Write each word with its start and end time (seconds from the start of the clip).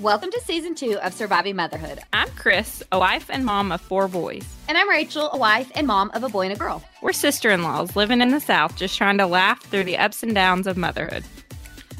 Welcome 0.00 0.30
to 0.30 0.40
season 0.42 0.76
two 0.76 0.96
of 1.00 1.12
Surviving 1.12 1.56
Motherhood. 1.56 1.98
I'm 2.12 2.28
Chris, 2.30 2.84
a 2.92 2.98
wife 3.00 3.28
and 3.30 3.44
mom 3.44 3.72
of 3.72 3.80
four 3.80 4.06
boys. 4.06 4.44
And 4.68 4.78
I'm 4.78 4.88
Rachel, 4.88 5.28
a 5.32 5.36
wife 5.36 5.72
and 5.74 5.88
mom 5.88 6.12
of 6.14 6.22
a 6.22 6.28
boy 6.28 6.42
and 6.42 6.52
a 6.52 6.56
girl. 6.56 6.84
We're 7.02 7.12
sister 7.12 7.50
in 7.50 7.64
laws 7.64 7.96
living 7.96 8.20
in 8.20 8.30
the 8.30 8.38
South, 8.40 8.76
just 8.76 8.96
trying 8.96 9.18
to 9.18 9.26
laugh 9.26 9.60
through 9.64 9.84
the 9.84 9.98
ups 9.98 10.22
and 10.22 10.34
downs 10.34 10.66
of 10.68 10.76
motherhood 10.76 11.24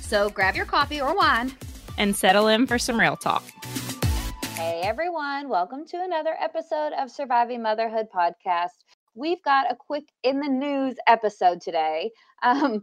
So 0.00 0.30
grab 0.30 0.54
your 0.54 0.66
coffee 0.66 1.00
or 1.00 1.14
wine. 1.16 1.52
and 1.96 2.14
settle 2.14 2.46
in 2.46 2.66
for 2.68 2.78
some 2.78 3.00
real 3.00 3.16
talk. 3.16 3.42
Hey 4.54 4.80
everyone, 4.84 5.48
welcome 5.48 5.84
to 5.86 5.96
another 6.00 6.36
episode 6.40 6.92
of 6.92 7.10
Surviving 7.10 7.62
Motherhood 7.62 8.06
podcast. 8.14 8.84
We've 9.14 9.42
got 9.42 9.70
a 9.72 9.74
quick 9.74 10.04
in 10.22 10.38
the 10.38 10.48
news 10.48 10.94
episode 11.08 11.60
today. 11.60 12.12
Um, 12.44 12.82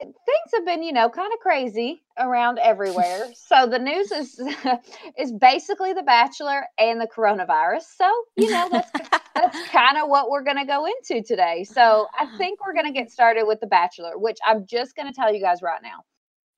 things 0.00 0.52
have 0.54 0.64
been, 0.64 0.82
you 0.82 0.92
know, 0.92 1.08
kind 1.08 1.32
of 1.32 1.40
crazy 1.40 2.02
around 2.18 2.58
everywhere. 2.58 3.28
so 3.34 3.66
the 3.66 3.78
news 3.78 4.10
is 4.12 4.40
is 5.18 5.32
basically 5.32 5.92
the 5.92 6.02
Bachelor 6.02 6.66
and 6.78 7.00
the 7.00 7.06
coronavirus. 7.06 7.84
So 7.96 8.10
you 8.36 8.50
know 8.50 8.68
that's 8.70 8.90
that's 9.34 9.68
kind 9.70 9.98
of 9.98 10.08
what 10.08 10.30
we're 10.30 10.44
going 10.44 10.58
to 10.58 10.64
go 10.64 10.86
into 10.86 11.22
today. 11.26 11.64
So 11.64 12.06
I 12.18 12.26
think 12.38 12.64
we're 12.64 12.74
going 12.74 12.86
to 12.86 12.92
get 12.92 13.10
started 13.10 13.44
with 13.46 13.60
the 13.60 13.66
Bachelor, 13.66 14.18
which 14.18 14.38
I'm 14.46 14.66
just 14.66 14.94
going 14.94 15.08
to 15.08 15.14
tell 15.14 15.32
you 15.32 15.40
guys 15.40 15.62
right 15.62 15.80
now. 15.82 16.04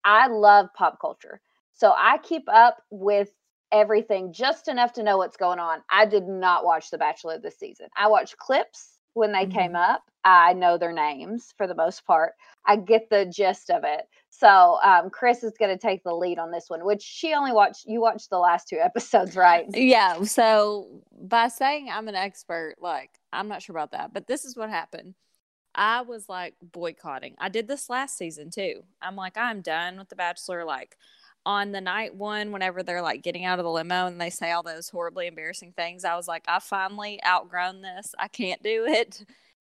I 0.05 0.29
love 0.29 0.69
pop 0.77 0.99
culture, 1.01 1.41
so 1.73 1.93
I 1.97 2.19
keep 2.19 2.45
up 2.49 2.83
with 2.91 3.31
everything 3.73 4.33
just 4.33 4.69
enough 4.69 4.93
to 4.95 5.03
know 5.03 5.17
what's 5.17 5.37
going 5.37 5.59
on. 5.61 5.81
I 5.91 6.05
did 6.05 6.27
not 6.27 6.65
watch 6.65 6.91
The 6.91 6.99
Bachelor 6.99 7.39
this 7.39 7.59
season. 7.59 7.87
I 7.97 8.09
watched 8.09 8.37
clips 8.37 8.99
when 9.15 9.33
they 9.33 9.47
came 9.47 9.75
up. 9.75 10.03
I 10.25 10.53
know 10.53 10.77
their 10.77 10.93
names 10.93 11.55
for 11.57 11.67
the 11.67 11.75
most 11.75 12.07
part. 12.07 12.35
I 12.67 12.77
get 12.77 13.09
the 13.09 13.25
gist 13.25 13.71
of 13.71 13.85
it. 13.85 14.07
So 14.29 14.79
um, 14.83 15.11
Chris 15.11 15.43
is 15.43 15.53
going 15.59 15.71
to 15.71 15.81
take 15.81 16.05
the 16.05 16.15
lead 16.15 16.39
on 16.39 16.51
this 16.51 16.69
one, 16.69 16.85
which 16.85 17.03
she 17.03 17.35
only 17.35 17.53
watched. 17.53 17.87
You 17.87 18.01
watched 18.01 18.31
the 18.31 18.39
last 18.39 18.69
two 18.69 18.79
episodes, 18.83 19.37
right? 19.37 19.65
Yeah. 19.73 20.23
So 20.25 21.03
by 21.21 21.49
saying 21.49 21.89
I'm 21.91 22.09
an 22.09 22.15
expert, 22.15 22.77
like 22.81 23.11
I'm 23.33 23.49
not 23.49 23.63
sure 23.63 23.75
about 23.75 23.93
that, 23.93 24.13
but 24.13 24.27
this 24.27 24.45
is 24.45 24.57
what 24.57 24.71
happened. 24.71 25.15
I 25.75 26.03
was 26.03 26.29
like 26.29 26.55
boycotting. 26.63 27.37
I 27.39 27.49
did 27.49 27.69
this 27.69 27.89
last 27.89 28.19
season 28.19 28.51
too. 28.51 28.83
I'm 29.01 29.17
like, 29.17 29.37
I'm 29.37 29.61
done 29.61 29.99
with 29.99 30.09
The 30.09 30.17
Bachelor. 30.17 30.65
Like 30.65 30.97
on 31.47 31.73
the 31.73 31.81
night 31.81 32.15
one, 32.15 32.53
whenever 32.53 32.83
they're 32.83 33.03
like 33.03 33.23
getting 33.23 33.45
out 33.45 33.59
of 33.59 33.65
the 33.65 33.71
limo 33.71 34.07
and 34.07 34.21
they 34.21 34.31
say 34.31 34.53
all 34.53 34.63
those 34.63 34.89
horribly 34.89 35.27
embarrassing 35.27 35.73
things, 35.73 36.05
I 36.05 36.17
was 36.17 36.29
like, 36.29 36.45
I 36.47 36.59
finally 36.59 37.21
outgrown 37.25 37.81
this. 37.83 38.15
I 38.19 38.29
can't 38.29 38.63
do 38.63 38.85
it. 38.87 39.25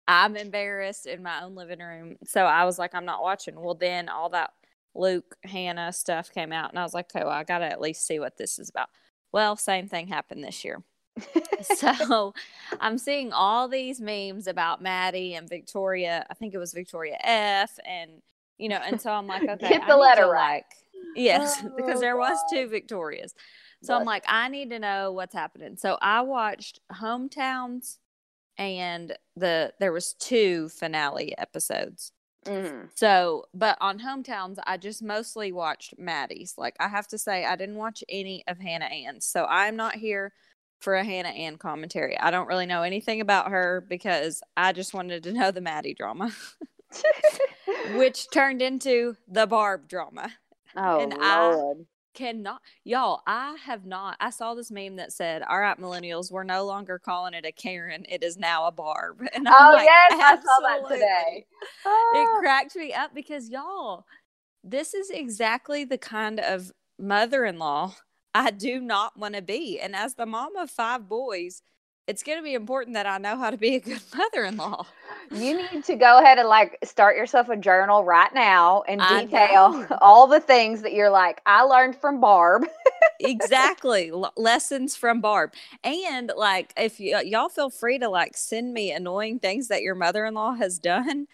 I'm 0.06 0.36
embarrassed 0.36 1.06
in 1.06 1.22
my 1.22 1.42
own 1.42 1.54
living 1.54 1.80
room. 1.80 2.16
So 2.24 2.44
I 2.44 2.64
was 2.64 2.78
like, 2.78 2.94
I'm 2.94 3.04
not 3.04 3.22
watching. 3.22 3.60
Well, 3.60 3.74
then 3.74 4.08
all 4.08 4.30
that 4.30 4.52
Luke, 4.94 5.36
Hannah 5.44 5.92
stuff 5.92 6.32
came 6.32 6.52
out, 6.52 6.70
and 6.70 6.78
I 6.78 6.82
was 6.82 6.94
like, 6.94 7.14
okay, 7.14 7.24
well, 7.24 7.32
I 7.32 7.44
got 7.44 7.58
to 7.58 7.66
at 7.66 7.80
least 7.80 8.06
see 8.06 8.18
what 8.18 8.36
this 8.36 8.58
is 8.58 8.68
about. 8.68 8.88
Well, 9.32 9.56
same 9.56 9.88
thing 9.88 10.08
happened 10.08 10.42
this 10.42 10.64
year. 10.64 10.82
so 11.76 12.34
I'm 12.80 12.98
seeing 12.98 13.32
all 13.32 13.68
these 13.68 14.00
memes 14.00 14.46
about 14.46 14.82
Maddie 14.82 15.34
and 15.34 15.48
Victoria. 15.48 16.26
I 16.30 16.34
think 16.34 16.54
it 16.54 16.58
was 16.58 16.72
Victoria 16.72 17.18
F. 17.22 17.78
And, 17.84 18.22
you 18.56 18.68
know, 18.68 18.80
and 18.84 19.00
so 19.00 19.10
I'm 19.10 19.26
like, 19.26 19.42
okay, 19.48 19.68
Get 19.68 19.82
I 19.82 19.86
the 19.86 19.96
need 19.96 20.00
letter 20.00 20.28
right. 20.28 20.64
Like, 20.64 20.64
yes, 21.14 21.62
Oh, 21.64 21.70
because 21.76 22.00
there 22.00 22.16
was 22.16 22.38
two 22.52 22.68
Victorias. 22.68 23.34
So 23.82 23.94
I'm 23.96 24.04
like, 24.04 24.24
I 24.26 24.48
need 24.48 24.70
to 24.70 24.78
know 24.80 25.12
what's 25.12 25.34
happening. 25.34 25.76
So 25.76 25.98
I 26.02 26.22
watched 26.22 26.80
Hometowns 26.92 27.98
and 28.56 29.16
the 29.36 29.72
there 29.78 29.92
was 29.92 30.14
two 30.14 30.68
finale 30.68 31.36
episodes. 31.38 32.12
Mhm. 32.44 32.88
So, 32.94 33.44
but 33.54 33.76
on 33.80 34.00
hometowns, 34.00 34.56
I 34.66 34.78
just 34.78 35.02
mostly 35.02 35.52
watched 35.52 35.94
Maddie's. 35.98 36.54
Like, 36.56 36.74
I 36.80 36.88
have 36.88 37.06
to 37.08 37.18
say, 37.18 37.44
I 37.44 37.56
didn't 37.56 37.76
watch 37.76 38.02
any 38.08 38.42
of 38.48 38.58
Hannah 38.58 38.86
Ann's. 38.86 39.26
So, 39.26 39.44
I'm 39.44 39.76
not 39.76 39.96
here 39.96 40.32
for 40.80 40.94
a 40.94 41.04
Hannah 41.04 41.28
Ann 41.28 41.56
commentary. 41.58 42.18
I 42.18 42.30
don't 42.30 42.46
really 42.46 42.66
know 42.66 42.82
anything 42.82 43.20
about 43.20 43.50
her 43.50 43.84
because 43.88 44.40
I 44.56 44.72
just 44.72 44.94
wanted 44.94 45.24
to 45.24 45.32
know 45.32 45.50
the 45.50 45.60
Maddie 45.60 45.94
drama, 45.94 46.32
which 47.94 48.30
turned 48.30 48.62
into 48.62 49.16
the 49.26 49.46
Barb 49.46 49.88
drama. 49.88 50.32
Oh 50.76 51.00
And 51.00 51.14
I- 51.20 51.54
Cannot, 52.14 52.60
y'all, 52.82 53.20
I 53.28 53.56
have 53.64 53.86
not. 53.86 54.16
I 54.18 54.30
saw 54.30 54.54
this 54.54 54.72
meme 54.72 54.96
that 54.96 55.12
said, 55.12 55.42
All 55.42 55.60
right, 55.60 55.78
millennials, 55.78 56.32
we're 56.32 56.42
no 56.42 56.64
longer 56.64 56.98
calling 56.98 57.32
it 57.34 57.44
a 57.46 57.52
Karen. 57.52 58.04
It 58.08 58.24
is 58.24 58.36
now 58.36 58.66
a 58.66 58.72
Barb. 58.72 59.20
And 59.34 59.46
I'm 59.48 59.54
Oh 59.54 59.72
like, 59.74 59.84
yes, 59.84 60.12
I 60.14 60.34
saw 60.36 60.60
that 60.62 60.80
"Absolutely." 60.80 60.96
today. 60.96 61.46
it 62.14 62.30
Ah. 62.34 62.38
cracked 62.40 62.74
me 62.74 62.92
up 62.92 63.14
because 63.14 63.50
y'all, 63.50 64.04
this 64.64 64.94
is 64.94 65.10
exactly 65.10 65.84
the 65.84 65.98
kind 65.98 66.40
of 66.40 66.72
mother 66.98 67.44
in 67.44 67.58
law 67.58 67.94
I 68.34 68.50
do 68.50 68.80
not 68.80 69.16
want 69.16 69.34
to 69.36 69.42
be. 69.42 69.78
And 69.80 69.94
as 69.94 70.14
the 70.14 70.26
mom 70.26 70.56
of 70.56 70.70
five 70.70 71.08
boys, 71.08 71.62
it's 72.08 72.24
going 72.24 72.38
to 72.38 72.42
be 72.42 72.54
important 72.54 72.94
that 72.94 73.06
I 73.06 73.18
know 73.18 73.36
how 73.36 73.50
to 73.50 73.58
be 73.58 73.76
a 73.76 73.80
good 73.80 74.02
mother 74.16 74.44
in 74.44 74.56
law. 74.56 74.86
You 75.30 75.54
need 75.54 75.84
to 75.84 75.96
go 75.96 76.18
ahead 76.18 76.38
and 76.38 76.48
like 76.48 76.78
start 76.84 77.16
yourself 77.16 77.48
a 77.48 77.56
journal 77.56 78.04
right 78.04 78.32
now 78.34 78.82
and 78.88 79.06
detail 79.06 79.86
all 80.00 80.26
the 80.26 80.40
things 80.40 80.82
that 80.82 80.92
you're 80.94 81.10
like, 81.10 81.40
I 81.46 81.62
learned 81.62 81.96
from 81.96 82.20
Barb. 82.20 82.66
exactly. 83.20 84.10
L- 84.12 84.32
lessons 84.36 84.96
from 84.96 85.20
Barb. 85.20 85.52
And 85.84 86.32
like, 86.36 86.72
if 86.76 86.98
y- 87.00 87.22
y'all 87.26 87.48
feel 87.48 87.70
free 87.70 87.98
to 87.98 88.08
like 88.08 88.36
send 88.36 88.72
me 88.72 88.92
annoying 88.92 89.38
things 89.38 89.68
that 89.68 89.82
your 89.82 89.94
mother 89.94 90.24
in 90.24 90.34
law 90.34 90.54
has 90.54 90.78
done 90.78 91.26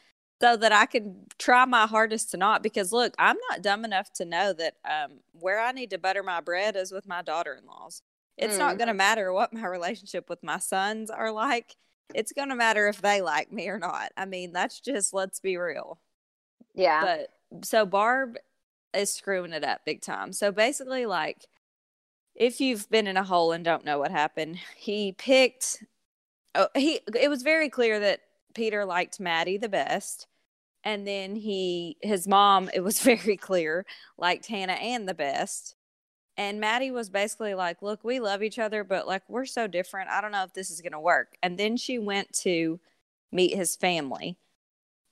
so 0.43 0.56
that 0.56 0.73
I 0.73 0.87
can 0.87 1.27
try 1.39 1.65
my 1.65 1.87
hardest 1.87 2.33
to 2.33 2.37
not. 2.37 2.62
Because 2.62 2.93
look, 2.93 3.15
I'm 3.19 3.37
not 3.51 3.62
dumb 3.62 3.85
enough 3.85 4.12
to 4.15 4.25
know 4.25 4.53
that 4.55 4.75
um, 4.85 5.21
where 5.33 5.61
I 5.61 5.73
need 5.73 5.91
to 5.91 5.99
butter 5.99 6.23
my 6.23 6.41
bread 6.41 6.77
is 6.77 6.93
with 6.93 7.06
my 7.06 7.23
daughter 7.23 7.61
It's 8.37 8.59
not 8.59 8.75
Mm. 8.75 8.78
going 8.78 8.89
to 8.89 8.95
matter 8.95 9.33
what 9.33 9.53
my 9.53 9.67
relationship 9.67 10.28
with 10.28 10.43
my 10.43 10.59
sons 10.59 11.11
are 11.11 11.31
like. 11.31 11.77
It's 12.15 12.33
going 12.33 12.49
to 12.49 12.56
matter 12.56 12.89
if 12.89 13.00
they 13.00 13.22
like 13.22 13.53
me 13.53 13.69
or 13.69 13.78
not. 13.78 14.12
I 14.17 14.25
mean, 14.27 14.53
that's 14.53 14.81
just, 14.81 15.15
let's 15.15 15.41
be 15.41 15.56
real. 15.56 16.00
Yeah. 16.75 17.00
But 17.03 17.65
so 17.65 17.87
Barb 17.87 18.37
is 18.93 19.12
screwing 19.12 19.53
it 19.53 19.65
up 19.65 19.84
big 19.84 20.03
time. 20.03 20.33
So 20.33 20.53
basically, 20.53 21.06
like, 21.06 21.47
if 22.34 22.61
you've 22.61 22.91
been 22.91 23.06
in 23.06 23.17
a 23.17 23.23
hole 23.25 23.53
and 23.53 23.65
don't 23.65 23.84
know 23.84 23.99
what 23.99 24.11
happened, 24.11 24.59
he 24.77 25.12
picked. 25.12 25.84
Oh, 26.56 26.69
he. 26.75 27.00
It 27.19 27.31
was 27.31 27.43
very 27.43 27.69
clear 27.69 28.00
that 28.00 28.21
Peter 28.55 28.84
liked 28.84 29.21
Maddie 29.21 29.56
the 29.56 29.69
best, 29.69 30.27
and 30.83 31.06
then 31.06 31.37
he, 31.37 31.97
his 32.03 32.27
mom, 32.27 32.71
it 32.75 32.81
was 32.81 32.99
very 33.03 33.37
clear 33.37 33.87
liked 34.19 34.47
Hannah 34.47 34.73
Ann 34.73 35.06
the 35.06 35.15
best. 35.15 35.77
And 36.37 36.61
Maddie 36.61 36.91
was 36.91 37.11
basically 37.11 37.55
like, 37.55 37.83
"Look, 37.83 38.03
we 38.03 38.21
love 38.21 38.43
each 38.43 38.59
other, 38.59 38.83
but 38.84 39.06
like 39.06 39.22
we're 39.28 39.47
so 39.47 39.67
different. 39.67 40.11
I 40.11 40.21
don't 40.21 40.33
know 40.33 40.43
if 40.45 40.53
this 40.53 40.71
is 40.71 40.81
gonna 40.81 41.00
work." 41.00 41.37
And 41.43 41.59
then 41.59 41.77
she 41.77 41.99
went 41.99 42.33
to 42.41 42.81
meet 43.33 43.55
his 43.55 43.77
family, 43.77 44.37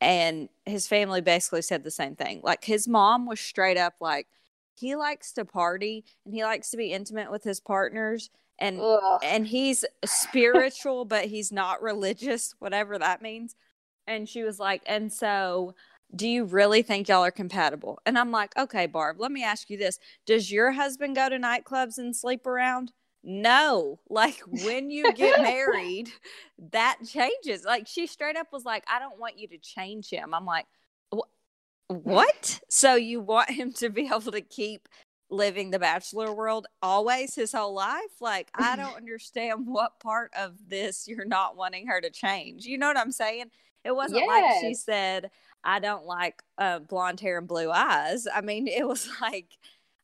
and 0.00 0.49
his 0.67 0.88
family 0.88 1.20
basically 1.20 1.62
said 1.62 1.85
the 1.85 1.91
same 1.91 2.17
thing. 2.17 2.41
Like 2.43 2.64
his 2.64 2.88
mom 2.88 3.26
was 3.26 3.41
straight 3.41 3.79
up 3.79 3.94
like, 4.00 4.26
he 4.75 4.96
likes 4.96 5.32
to 5.32 5.44
party 5.44 6.05
and 6.25 6.35
he 6.35 6.44
likes 6.44 6.70
to 6.70 6.76
be 6.76 6.93
intimate 6.93 7.31
with 7.31 7.44
his 7.44 7.61
partners, 7.61 8.31
and 8.58 8.81
Ugh. 8.81 9.20
and 9.23 9.46
he's 9.46 9.85
spiritual, 10.05 11.05
but 11.05 11.26
he's 11.26 11.52
not 11.52 11.82
religious, 11.82 12.55
whatever 12.58 12.99
that 12.99 13.23
means. 13.23 13.55
And 14.06 14.29
she 14.29 14.43
was 14.43 14.58
like, 14.58 14.82
and 14.87 15.12
so 15.12 15.75
do 16.14 16.29
you 16.29 16.44
really 16.44 16.82
think 16.82 17.09
y'all 17.09 17.25
are 17.25 17.31
compatible? 17.31 17.99
And 18.05 18.19
I'm 18.19 18.31
like, 18.31 18.56
okay, 18.56 18.87
Barb, 18.87 19.17
let 19.19 19.32
me 19.32 19.43
ask 19.43 19.70
you 19.70 19.79
this. 19.79 19.99
Does 20.26 20.53
your 20.53 20.73
husband 20.73 21.17
go 21.17 21.29
to 21.29 21.37
nightclubs 21.37 21.99
and 21.99 22.14
sleep 22.14 22.47
around? 22.47 22.93
No. 23.23 23.99
Like 24.11 24.41
when 24.47 24.91
you 24.91 25.12
get 25.14 25.41
married, 25.41 26.11
that 26.70 26.99
changes. 27.09 27.64
Like 27.64 27.87
she 27.87 28.06
straight 28.06 28.37
up 28.37 28.49
was 28.53 28.64
like, 28.64 28.85
I 28.87 28.99
don't 28.99 29.19
want 29.19 29.38
you 29.38 29.49
to 29.49 29.59
change 29.59 30.11
him. 30.11 30.35
I'm 30.35 30.44
like, 30.44 30.67
mm. 31.12 31.23
what? 31.88 32.61
So 32.69 32.94
you 32.94 33.20
want 33.20 33.50
him 33.50 33.73
to 33.75 33.88
be 33.88 34.06
able 34.15 34.32
to 34.32 34.43
keep 34.43 34.88
living 35.31 35.70
the 35.70 35.79
bachelor 35.79 36.35
world 36.35 36.67
always 36.82 37.35
his 37.35 37.53
whole 37.53 37.75
life. 37.75 38.20
Like, 38.20 38.50
I 38.55 38.76
don't 38.76 38.97
understand 38.99 39.67
what 39.67 39.99
part 39.99 40.31
of 40.38 40.53
this 40.69 41.08
you're 41.08 41.25
not 41.25 41.56
wanting 41.56 41.87
her 41.87 42.03
to 42.03 42.11
change. 42.11 42.67
You 42.67 42.76
know 42.76 42.88
what 42.88 42.99
I'm 42.99 43.12
saying? 43.12 43.47
It 43.82 43.97
wasn't 43.97 44.26
like 44.26 44.44
she 44.61 44.75
said, 44.75 45.31
I 45.64 45.79
don't 45.79 46.06
like 46.06 46.43
uh, 46.59 46.81
blonde 46.81 47.20
hair 47.20 47.38
and 47.38 47.49
blue 47.49 47.70
eyes. 47.70 48.26
I 48.32 48.41
mean, 48.41 48.67
it 48.67 48.87
was 48.87 49.09
like, 49.20 49.49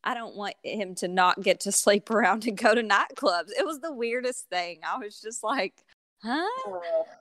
I 0.04 0.14
don't 0.14 0.36
want 0.36 0.54
him 0.62 0.94
to 0.96 1.08
not 1.08 1.42
get 1.42 1.60
to 1.60 1.72
sleep 1.72 2.10
around 2.10 2.46
and 2.46 2.56
go 2.56 2.74
to 2.74 2.82
nightclubs. 2.82 3.50
It 3.58 3.66
was 3.66 3.80
the 3.80 3.92
weirdest 3.92 4.48
thing. 4.48 4.80
I 4.88 4.98
was 4.98 5.20
just 5.20 5.42
like, 5.42 5.74
huh? 6.22 6.46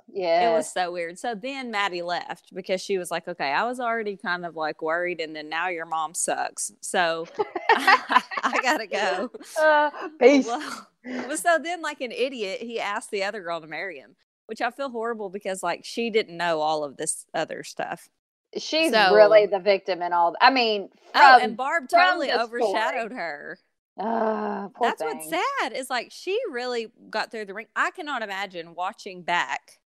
yeah. 0.07 0.51
It 0.51 0.53
was 0.55 0.71
so 0.71 0.91
weird. 0.91 1.17
So 1.17 1.35
then 1.35 1.71
Maddie 1.71 2.01
left 2.01 2.53
because 2.53 2.81
she 2.81 2.97
was 2.97 3.11
like, 3.11 3.27
okay, 3.27 3.51
I 3.51 3.63
was 3.63 3.79
already 3.79 4.15
kind 4.15 4.45
of 4.45 4.55
like 4.55 4.81
worried, 4.81 5.19
and 5.19 5.35
then 5.35 5.49
now 5.49 5.69
your 5.69 5.85
mom 5.85 6.13
sucks. 6.13 6.71
So 6.81 7.27
I 7.71 8.59
gotta 8.61 8.87
go. 8.87 9.31
Uh, 9.59 9.89
peace. 10.19 10.47
Well, 10.47 11.37
so 11.37 11.57
then, 11.61 11.81
like 11.81 12.01
an 12.01 12.11
idiot, 12.11 12.61
he 12.61 12.79
asked 12.79 13.11
the 13.11 13.23
other 13.23 13.41
girl 13.41 13.61
to 13.61 13.67
marry 13.67 13.97
him, 13.97 14.15
which 14.47 14.61
I 14.61 14.71
feel 14.71 14.89
horrible 14.89 15.29
because 15.29 15.63
like 15.63 15.85
she 15.85 16.09
didn't 16.09 16.37
know 16.37 16.59
all 16.59 16.83
of 16.83 16.97
this 16.97 17.25
other 17.33 17.63
stuff. 17.63 18.09
She's 18.57 18.91
so- 18.91 19.13
really 19.13 19.45
the 19.45 19.59
victim 19.59 20.01
in 20.01 20.13
all. 20.13 20.35
I 20.39 20.49
mean, 20.51 20.89
oh, 21.15 21.39
and 21.41 21.57
Barb 21.57 21.89
totally 21.89 22.27
story. 22.29 22.41
overshadowed 22.43 23.11
her. 23.11 23.57
Poor 23.99 24.71
That's 24.79 25.01
what's 25.01 25.27
sad 25.29 25.73
is 25.73 25.89
like 25.89 26.09
she 26.11 26.39
really 26.51 26.91
got 27.09 27.31
through 27.31 27.45
the 27.45 27.53
ring. 27.53 27.65
I 27.75 27.89
cannot 27.91 28.21
imagine 28.21 28.75
watching 28.75 29.23
back 29.23 29.79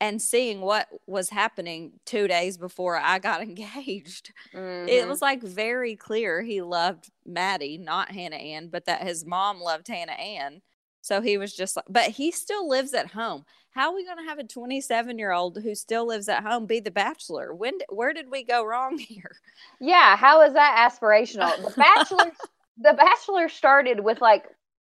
and 0.00 0.20
seeing 0.20 0.60
what 0.60 0.88
was 1.06 1.30
happening 1.30 1.92
two 2.04 2.26
days 2.26 2.56
before 2.58 2.96
I 2.96 3.18
got 3.18 3.42
engaged. 3.42 4.32
It 4.52 4.56
Mhm. 4.56 5.08
was 5.08 5.22
like 5.22 5.42
very 5.42 5.94
clear 5.94 6.42
he 6.42 6.62
loved 6.62 7.10
Maddie, 7.24 7.78
not 7.78 8.10
Hannah 8.10 8.36
Ann, 8.36 8.68
but 8.68 8.86
that 8.86 9.02
his 9.02 9.24
mom 9.24 9.60
loved 9.60 9.88
Hannah 9.88 10.12
Ann. 10.12 10.62
So 11.04 11.20
he 11.20 11.36
was 11.36 11.54
just 11.54 11.76
like, 11.76 11.84
but 11.90 12.12
he 12.12 12.30
still 12.30 12.66
lives 12.66 12.94
at 12.94 13.10
home. 13.10 13.44
How 13.72 13.90
are 13.90 13.94
we 13.94 14.06
going 14.06 14.16
to 14.16 14.24
have 14.24 14.38
a 14.38 14.44
27 14.44 15.18
year 15.18 15.32
old 15.32 15.58
who 15.62 15.74
still 15.74 16.06
lives 16.06 16.30
at 16.30 16.42
home 16.42 16.64
be 16.64 16.80
the 16.80 16.90
bachelor? 16.90 17.52
When, 17.54 17.74
where 17.90 18.14
did 18.14 18.30
we 18.30 18.42
go 18.42 18.64
wrong 18.64 18.96
here? 18.98 19.36
Yeah, 19.80 20.16
how 20.16 20.42
is 20.42 20.54
that 20.54 20.90
aspirational? 20.90 21.62
The 21.62 21.70
Bachelor, 21.76 22.32
the 22.78 22.94
Bachelor 22.94 23.48
started 23.48 24.00
with 24.00 24.20
like, 24.20 24.44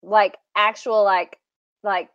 like 0.04 0.38
actual 0.56 1.04
like, 1.04 1.38
like 1.84 2.10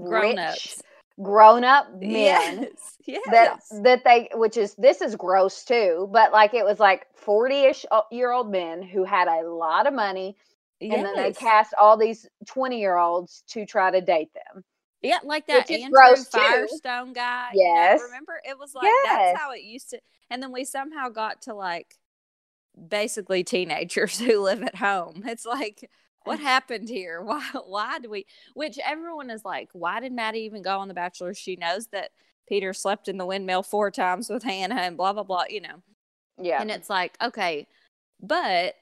Grown 0.00 0.38
ups. 0.38 0.82
grown 1.22 1.64
up 1.64 1.88
men 2.00 2.68
Yes. 3.06 3.22
that 3.26 3.58
that 3.70 4.04
they, 4.04 4.30
which 4.34 4.56
is 4.56 4.74
this 4.76 5.00
is 5.02 5.16
gross 5.16 5.64
too, 5.64 6.08
but 6.12 6.32
like 6.32 6.54
it 6.54 6.64
was 6.64 6.78
like 6.80 7.06
forty 7.16 7.62
ish 7.64 7.84
uh, 7.90 8.02
year 8.12 8.30
old 8.32 8.50
men 8.50 8.82
who 8.82 9.04
had 9.04 9.28
a 9.28 9.48
lot 9.48 9.86
of 9.86 9.94
money, 9.94 10.36
and 10.80 11.04
then 11.04 11.16
they 11.16 11.32
cast 11.32 11.74
all 11.80 11.96
these 11.96 12.26
twenty 12.46 12.78
year 12.80 12.96
olds 12.96 13.42
to 13.48 13.64
try 13.66 13.90
to 13.90 14.00
date 14.00 14.30
them. 14.34 14.64
Yeah, 15.02 15.18
like 15.24 15.46
that 15.46 15.70
Andrew 15.70 15.90
gross, 15.90 16.26
too. 16.28 16.38
Firestone 16.38 17.12
guy. 17.12 17.50
you 17.54 17.64
know, 17.64 17.74
Yes. 17.74 18.00
remember? 18.02 18.40
It 18.48 18.58
was 18.58 18.74
like 18.74 18.84
Yes. 18.84 19.04
that's 19.04 19.40
how 19.40 19.52
it 19.52 19.62
used 19.62 19.90
to. 19.90 20.00
And 20.30 20.42
then 20.42 20.52
we 20.52 20.64
somehow 20.64 21.08
got 21.10 21.42
to 21.42 21.54
like 21.54 21.94
basically 22.88 23.44
teenagers 23.44 24.18
who 24.20 24.40
live 24.40 24.62
at 24.62 24.74
home. 24.76 25.22
It's 25.26 25.46
like, 25.46 25.88
what 26.24 26.40
happened 26.54 26.88
here? 26.88 27.22
Why? 27.24 27.42
Why 27.66 27.98
do 27.98 28.10
we? 28.10 28.26
Which 28.54 28.78
everyone 28.84 29.30
is 29.30 29.44
like, 29.44 29.68
why 29.72 30.00
did 30.00 30.12
Maddie 30.12 30.40
even 30.40 30.62
go 30.62 30.78
on 30.78 30.88
The 30.88 30.94
Bachelor? 30.94 31.34
She 31.34 31.56
knows 31.56 31.86
that 31.88 32.10
Peter 32.48 32.72
slept 32.72 33.08
in 33.08 33.16
the 33.18 33.26
windmill 33.26 33.62
four 33.62 33.90
times 33.90 34.28
with 34.28 34.42
Hannah 34.42 34.76
and 34.76 34.96
blah 34.96 35.12
blah 35.12 35.22
blah. 35.24 35.44
You 35.48 35.60
know. 35.60 35.82
Yeah, 36.38 36.60
And 36.60 36.70
it's 36.70 36.90
like, 36.90 37.16
okay, 37.22 37.66
but 38.20 38.74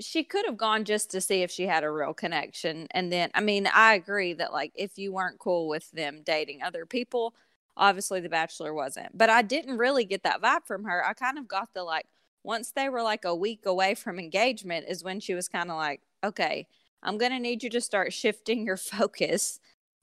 she 0.00 0.24
could 0.24 0.46
have 0.46 0.56
gone 0.56 0.84
just 0.84 1.10
to 1.12 1.20
see 1.20 1.42
if 1.42 1.50
she 1.50 1.66
had 1.66 1.84
a 1.84 1.90
real 1.90 2.14
connection. 2.14 2.86
And 2.92 3.12
then, 3.12 3.30
I 3.34 3.40
mean, 3.40 3.66
I 3.66 3.94
agree 3.94 4.32
that, 4.34 4.52
like, 4.52 4.72
if 4.74 4.98
you 4.98 5.12
weren't 5.12 5.38
cool 5.38 5.68
with 5.68 5.90
them 5.92 6.22
dating 6.24 6.62
other 6.62 6.86
people, 6.86 7.34
obviously 7.76 8.20
The 8.20 8.28
Bachelor 8.28 8.74
wasn't. 8.74 9.16
But 9.16 9.30
I 9.30 9.42
didn't 9.42 9.78
really 9.78 10.04
get 10.04 10.22
that 10.24 10.42
vibe 10.42 10.66
from 10.66 10.84
her. 10.84 11.04
I 11.06 11.12
kind 11.14 11.38
of 11.38 11.48
got 11.48 11.74
the, 11.74 11.82
like, 11.84 12.06
once 12.42 12.72
they 12.72 12.88
were 12.88 13.02
like 13.02 13.24
a 13.24 13.34
week 13.34 13.66
away 13.66 13.94
from 13.94 14.18
engagement, 14.18 14.86
is 14.88 15.04
when 15.04 15.20
she 15.20 15.34
was 15.34 15.48
kind 15.48 15.70
of 15.70 15.76
like, 15.76 16.00
okay, 16.24 16.66
I'm 17.02 17.18
going 17.18 17.32
to 17.32 17.38
need 17.38 17.62
you 17.62 17.70
to 17.70 17.80
start 17.80 18.12
shifting 18.12 18.64
your 18.64 18.76
focus 18.78 19.60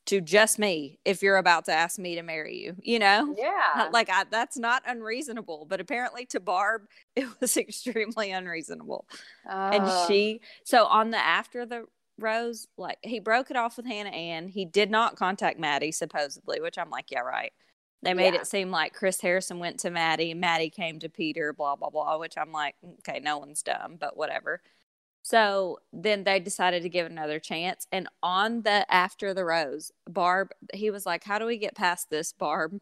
to 0.07 0.21
just 0.21 0.57
me 0.57 0.99
if 1.05 1.21
you're 1.21 1.37
about 1.37 1.65
to 1.65 1.71
ask 1.71 1.99
me 1.99 2.15
to 2.15 2.23
marry 2.23 2.57
you, 2.57 2.75
you 2.81 2.97
know? 2.99 3.35
yeah, 3.37 3.89
like 3.91 4.09
I, 4.09 4.23
that's 4.29 4.57
not 4.57 4.81
unreasonable 4.85 5.65
but 5.69 5.79
apparently 5.79 6.25
to 6.27 6.39
barb 6.39 6.83
it 7.15 7.27
was 7.39 7.55
extremely 7.57 8.31
unreasonable. 8.31 9.05
And 9.45 9.83
oh. 9.85 10.05
she 10.07 10.41
so 10.63 10.85
on 10.85 11.11
the 11.11 11.17
after 11.17 11.65
the 11.65 11.85
rose 12.19 12.67
like 12.77 12.97
he 13.03 13.19
broke 13.19 13.51
it 13.51 13.57
off 13.57 13.77
with 13.77 13.85
hannah 13.85 14.09
ann. 14.09 14.47
He 14.47 14.65
did 14.65 14.89
not 14.89 15.15
contact 15.17 15.59
maddie 15.59 15.91
supposedly 15.91 16.59
which 16.59 16.77
i'm 16.77 16.89
like 16.89 17.11
yeah 17.11 17.19
right. 17.19 17.51
They 18.03 18.13
made 18.13 18.33
Yeah. 18.33 18.41
it 18.41 18.47
seem 18.47 18.71
like 18.71 18.93
chris 18.93 19.19
harrison 19.21 19.59
went 19.59 19.79
to 19.81 19.89
maddie 19.91 20.33
maddie 20.33 20.69
came 20.69 20.99
to 20.99 21.09
peter 21.09 21.51
blah 21.53 21.75
blah 21.75 21.89
blah 21.89 22.17
which 22.17 22.37
i'm 22.37 22.51
like 22.51 22.75
mm, 22.85 22.97
okay 22.99 23.19
no 23.19 23.37
one's 23.39 23.61
dumb 23.63 23.97
but 23.99 24.15
whatever 24.15 24.61
so 25.27 25.79
then 25.91 26.23
they 26.23 26.39
decided 26.39 26.83
to 26.83 26.89
give 26.89 27.05
another 27.05 27.37
chance. 27.37 27.85
And 27.91 28.07
on 28.23 28.61
the 28.61 28.89
after 28.89 29.33
the 29.33 29.43
rose, 29.43 29.91
Barb, 30.09 30.51
he 30.73 30.89
was 30.89 31.05
like, 31.05 31.25
How 31.25 31.37
do 31.37 31.45
we 31.45 31.57
get 31.57 31.75
past 31.75 32.09
this, 32.09 32.31
Barb? 32.31 32.79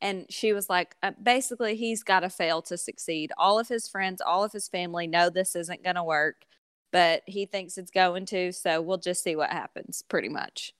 And 0.00 0.24
she 0.30 0.54
was 0.54 0.70
like, 0.70 0.96
uh, 1.02 1.10
Basically, 1.22 1.76
he's 1.76 2.02
got 2.02 2.20
to 2.20 2.30
fail 2.30 2.62
to 2.62 2.78
succeed. 2.78 3.30
All 3.36 3.58
of 3.58 3.68
his 3.68 3.88
friends, 3.88 4.22
all 4.22 4.42
of 4.42 4.52
his 4.52 4.68
family 4.68 5.06
know 5.06 5.28
this 5.28 5.54
isn't 5.54 5.84
going 5.84 5.96
to 5.96 6.02
work, 6.02 6.46
but 6.92 7.24
he 7.26 7.44
thinks 7.44 7.76
it's 7.76 7.90
going 7.90 8.24
to. 8.26 8.54
So 8.54 8.80
we'll 8.80 8.96
just 8.96 9.22
see 9.22 9.36
what 9.36 9.50
happens, 9.50 10.02
pretty 10.08 10.30
much. 10.30 10.72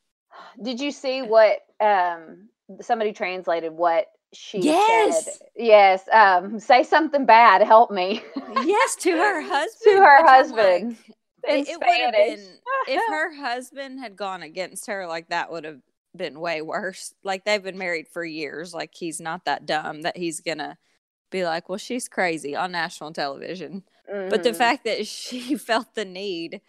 Did 0.63 0.81
you 0.81 0.91
see 0.91 1.21
what 1.21 1.59
um 1.79 2.49
somebody 2.81 3.13
translated 3.13 3.73
what 3.73 4.07
she 4.33 4.61
Yes. 4.61 5.25
said? 5.25 5.49
Yes. 5.57 6.09
Um 6.13 6.59
say 6.59 6.83
something 6.83 7.27
bad, 7.27 7.63
help 7.63 7.91
me. 7.91 8.23
yes, 8.65 8.97
to 8.97 9.11
her 9.13 9.41
husband. 9.47 9.83
to 9.85 9.91
her 9.99 10.25
husband. 10.27 10.97
like, 11.45 11.49
in 11.49 11.59
it, 11.61 11.69
it 11.69 11.79
would 11.79 12.01
have 12.01 12.13
been 12.15 12.59
if 12.89 13.03
her 13.09 13.35
husband 13.35 13.99
had 14.01 14.17
gone 14.17 14.43
against 14.43 14.87
her 14.87 15.07
like 15.07 15.29
that 15.29 15.51
would 15.51 15.65
have 15.65 15.81
been 16.15 16.39
way 16.39 16.63
worse 16.63 17.15
like 17.25 17.45
they've 17.45 17.63
been 17.65 17.79
married 17.79 18.07
for 18.07 18.25
years 18.25 18.73
like 18.75 18.91
he's 18.95 19.21
not 19.21 19.45
that 19.45 19.67
dumb 19.67 20.03
that 20.03 20.17
he's 20.17 20.41
gonna 20.41 20.77
be 21.31 21.43
like 21.45 21.69
well 21.69 21.79
she's 21.79 22.07
crazy 22.09 22.55
on 22.55 22.71
national 22.71 23.13
television 23.13 23.83
but 24.29 24.43
the 24.43 24.51
Mhm. 24.51 24.57
fact 24.57 24.85
that 24.85 25.07
she 25.09 25.57
felt 25.57 25.95
the 25.95 26.05
need 26.05 26.61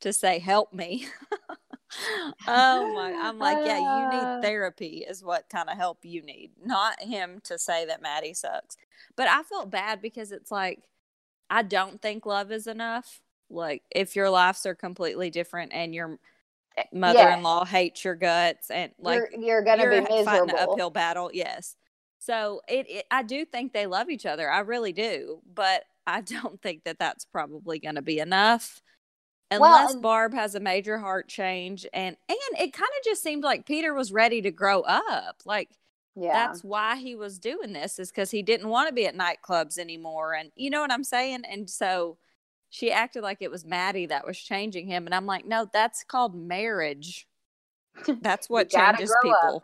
to 0.00 0.12
say 0.12 0.38
help 0.38 0.72
me 0.72 1.06
oh 2.48 2.92
my 2.94 3.12
i'm 3.20 3.38
like 3.38 3.58
yeah 3.64 3.78
you 3.78 3.84
Ah. 3.84 4.08
need 4.08 4.42
therapy 4.42 5.04
is 5.08 5.22
what 5.24 5.48
kind 5.48 5.68
of 5.70 5.76
help 5.76 5.98
you 6.04 6.22
need 6.22 6.50
not 6.64 7.00
him 7.00 7.40
to 7.44 7.58
say 7.58 7.84
that 7.86 8.02
maddie 8.02 8.34
sucks. 8.34 8.76
But 9.16 9.28
i 9.28 9.42
felt 9.42 9.70
bad 9.70 10.02
because 10.02 10.32
it's 10.32 10.50
like 10.50 10.82
i 11.50 11.62
don't 11.62 12.00
think 12.02 12.26
love 12.26 12.52
is 12.52 12.66
enough. 12.66 13.20
Like 13.50 13.82
if 13.94 14.16
your 14.16 14.30
lives 14.30 14.66
are 14.66 14.74
completely 14.74 15.30
different 15.30 15.72
and 15.72 15.94
your 15.94 16.18
Eh, 16.78 16.84
mother-in-law 16.92 17.64
hates 17.64 18.04
your 18.04 18.14
guts 18.14 18.70
and 18.70 18.92
like 18.98 19.16
you're, 19.32 19.40
you're 19.40 19.62
gonna 19.62 19.82
you're 19.84 20.02
be 20.02 20.24
fighting 20.24 20.50
an 20.50 20.56
uphill 20.58 20.90
battle 20.90 21.30
yes. 21.32 21.76
So 22.18 22.60
it, 22.68 22.86
it 22.90 23.06
i 23.10 23.22
do 23.22 23.44
think 23.46 23.72
they 23.72 23.86
love 23.86 24.10
each 24.10 24.26
other 24.26 24.50
i 24.50 24.60
really 24.60 24.92
do 24.92 25.40
but 25.54 25.84
i 26.06 26.20
don't 26.22 26.60
think 26.62 26.84
that 26.84 26.98
that's 26.98 27.24
probably 27.24 27.78
going 27.78 27.94
to 27.96 28.02
be 28.02 28.18
enough 28.18 28.82
unless 29.50 29.92
and- 29.94 30.02
barb 30.02 30.34
has 30.34 30.54
a 30.54 30.60
major 30.60 30.98
heart 30.98 31.28
change 31.28 31.86
and 31.92 32.16
and 32.28 32.38
it 32.60 32.72
kind 32.72 32.90
of 32.98 33.04
just 33.04 33.22
seemed 33.22 33.44
like 33.44 33.64
peter 33.66 33.94
was 33.94 34.10
ready 34.12 34.42
to 34.42 34.50
grow 34.50 34.80
up 34.82 35.40
like 35.44 35.70
Yeah. 36.16 36.32
that's 36.32 36.64
why 36.64 36.96
he 36.96 37.14
was 37.14 37.38
doing 37.38 37.72
this 37.72 37.98
is 37.98 38.10
because 38.10 38.30
he 38.30 38.42
didn't 38.42 38.68
want 38.68 38.88
to 38.88 38.94
be 38.94 39.06
at 39.06 39.16
nightclubs 39.16 39.78
anymore 39.78 40.34
and 40.34 40.50
you 40.56 40.70
know 40.70 40.80
what 40.80 40.90
i'm 40.92 41.04
saying 41.04 41.44
and 41.50 41.68
so 41.70 42.16
she 42.70 42.90
acted 42.90 43.22
like 43.22 43.38
it 43.40 43.50
was 43.50 43.64
maddie 43.64 44.06
that 44.06 44.26
was 44.26 44.36
changing 44.38 44.86
him 44.88 45.06
and 45.06 45.14
i'm 45.14 45.26
like 45.26 45.46
no 45.46 45.68
that's 45.72 46.02
called 46.02 46.34
marriage 46.34 47.26
that's 48.22 48.50
what 48.50 48.68
changes 48.68 49.14
grow 49.22 49.30
up. 49.30 49.36
people 49.42 49.62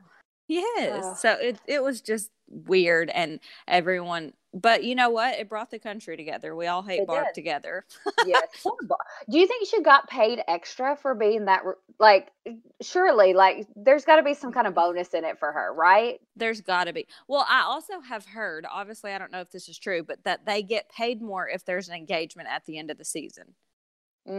yes 0.48 1.20
so 1.20 1.32
it, 1.40 1.58
it 1.66 1.82
was 1.82 2.00
just 2.00 2.30
weird 2.48 3.10
and 3.10 3.40
everyone 3.66 4.32
but 4.54 4.84
you 4.84 4.94
know 4.94 5.10
what 5.10 5.34
it 5.38 5.48
brought 5.48 5.70
the 5.70 5.78
country 5.78 6.16
together 6.16 6.54
we 6.54 6.66
all 6.66 6.82
hate 6.82 7.00
It 7.00 7.06
barb 7.06 7.26
did. 7.28 7.34
together 7.34 7.84
yes. 8.26 8.42
Do 9.30 9.38
you 9.38 9.46
think 9.46 9.68
she 9.68 9.80
got 9.82 10.08
paid 10.08 10.40
extra 10.48 10.96
for 10.96 11.14
being 11.14 11.44
that? 11.46 11.62
Like, 11.98 12.32
surely, 12.80 13.34
like, 13.34 13.66
there's 13.76 14.04
got 14.04 14.16
to 14.16 14.22
be 14.22 14.34
some 14.34 14.52
kind 14.52 14.66
of 14.66 14.74
bonus 14.74 15.14
in 15.14 15.24
it 15.24 15.38
for 15.38 15.52
her, 15.52 15.72
right? 15.72 16.20
There's 16.34 16.60
got 16.60 16.84
to 16.84 16.92
be. 16.92 17.06
Well, 17.28 17.46
I 17.48 17.62
also 17.62 18.00
have 18.00 18.26
heard, 18.26 18.66
obviously, 18.70 19.12
I 19.12 19.18
don't 19.18 19.30
know 19.30 19.40
if 19.40 19.50
this 19.50 19.68
is 19.68 19.78
true, 19.78 20.02
but 20.02 20.24
that 20.24 20.44
they 20.44 20.62
get 20.62 20.88
paid 20.90 21.22
more 21.22 21.48
if 21.48 21.64
there's 21.64 21.88
an 21.88 21.94
engagement 21.94 22.48
at 22.50 22.64
the 22.64 22.78
end 22.78 22.90
of 22.90 22.98
the 22.98 23.04
season. 23.04 23.54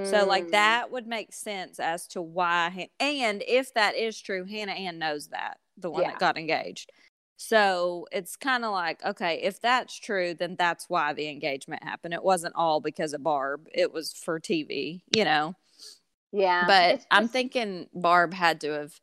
So, 0.04 0.26
like, 0.26 0.48
Mm. 0.48 0.52
that 0.52 0.92
would 0.92 1.08
make 1.08 1.34
sense 1.34 1.80
as 1.80 2.08
to 2.08 2.22
why. 2.22 2.90
And 3.00 3.44
if 3.48 3.74
that 3.74 3.96
is 3.96 4.20
true, 4.20 4.44
Hannah 4.46 4.74
Ann 4.74 5.00
knows 5.00 5.28
that, 5.30 5.60
the 5.78 5.90
one 5.90 6.02
Yeah. 6.04 6.10
that 6.12 6.20
got 6.20 6.38
engaged. 6.38 6.92
So 7.38 8.08
it's 8.12 8.36
kind 8.36 8.64
of 8.64 8.72
like, 8.72 9.04
okay, 9.04 9.42
if 9.44 9.60
that's 9.60 9.98
true, 9.98 10.34
then 10.34 10.56
that's 10.58 10.90
why 10.90 11.14
the 11.14 11.30
engagement 11.30 11.84
happened. 11.84 12.14
It 12.14 12.24
wasn't 12.24 12.56
all 12.56 12.80
because 12.80 13.14
of 13.14 13.24
Barb, 13.24 13.68
it 13.74 13.92
was 13.92 14.14
for 14.14 14.40
TV, 14.40 15.02
you 15.16 15.26
know? 15.26 15.56
Yeah. 16.32 16.64
But 16.68 16.96
it's 16.96 17.06
I'm 17.12 17.28
thinking 17.28 17.88
Barb 17.94 18.34
had 18.34 18.62
to 18.62 18.72
have. 18.72 19.00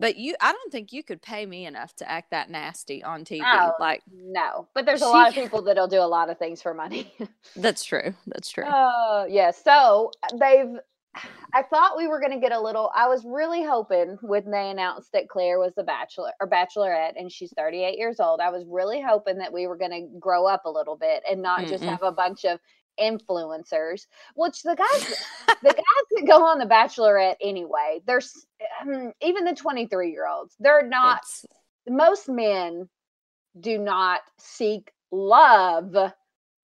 But 0.00 0.16
you, 0.16 0.34
I 0.40 0.52
don't 0.52 0.72
think 0.72 0.92
you 0.92 1.02
could 1.04 1.22
pay 1.22 1.46
me 1.46 1.66
enough 1.66 1.94
to 1.96 2.10
act 2.10 2.32
that 2.32 2.50
nasty 2.50 3.02
on 3.02 3.24
TV. 3.24 3.42
Oh. 3.44 3.72
Like, 3.78 4.02
no. 4.12 4.66
But 4.74 4.86
there's 4.86 5.02
a 5.02 5.06
lot 5.06 5.28
of 5.28 5.34
people 5.42 5.62
that'll 5.62 5.88
do 5.88 6.00
a 6.00 6.02
lot 6.02 6.30
of 6.30 6.38
things 6.38 6.60
for 6.60 6.74
money. 6.74 7.14
that's 7.56 7.84
true. 7.84 8.14
That's 8.26 8.50
true. 8.50 8.64
Oh, 8.66 9.26
yeah. 9.28 9.52
So 9.52 10.10
they've. 10.38 10.76
I 11.52 11.62
thought 11.62 11.96
we 11.96 12.08
were 12.08 12.20
going 12.20 12.32
to 12.32 12.40
get 12.40 12.52
a 12.52 12.60
little. 12.60 12.90
I 12.94 13.06
was 13.06 13.24
really 13.24 13.62
hoping 13.64 14.18
when 14.22 14.50
they 14.50 14.70
announced 14.70 15.12
that 15.12 15.28
Claire 15.28 15.58
was 15.58 15.72
the 15.74 15.84
bachelor 15.84 16.32
or 16.40 16.48
bachelorette 16.48 17.12
and 17.16 17.30
she's 17.30 17.52
38 17.56 17.96
years 17.96 18.18
old. 18.20 18.40
I 18.40 18.50
was 18.50 18.64
really 18.66 19.00
hoping 19.00 19.38
that 19.38 19.52
we 19.52 19.66
were 19.66 19.76
going 19.76 19.90
to 19.92 20.18
grow 20.18 20.46
up 20.46 20.64
a 20.64 20.70
little 20.70 20.96
bit 20.96 21.22
and 21.30 21.40
not 21.42 21.66
just 21.66 21.84
Mm-mm. 21.84 21.88
have 21.90 22.02
a 22.02 22.10
bunch 22.12 22.44
of 22.44 22.58
influencers, 23.00 24.06
which 24.34 24.62
the 24.62 24.74
guys, 24.74 25.24
the 25.62 25.72
guys 25.74 26.06
that 26.16 26.26
go 26.26 26.44
on 26.44 26.58
the 26.58 26.66
bachelorette 26.66 27.36
anyway, 27.40 28.00
there's 28.06 28.46
um, 28.82 29.12
even 29.22 29.44
the 29.44 29.54
23 29.54 30.10
year 30.10 30.26
olds, 30.26 30.56
they're 30.58 30.86
not, 30.86 31.18
It's- 31.18 31.46
most 31.88 32.28
men 32.28 32.88
do 33.60 33.78
not 33.78 34.20
seek 34.38 34.90
love 35.12 35.94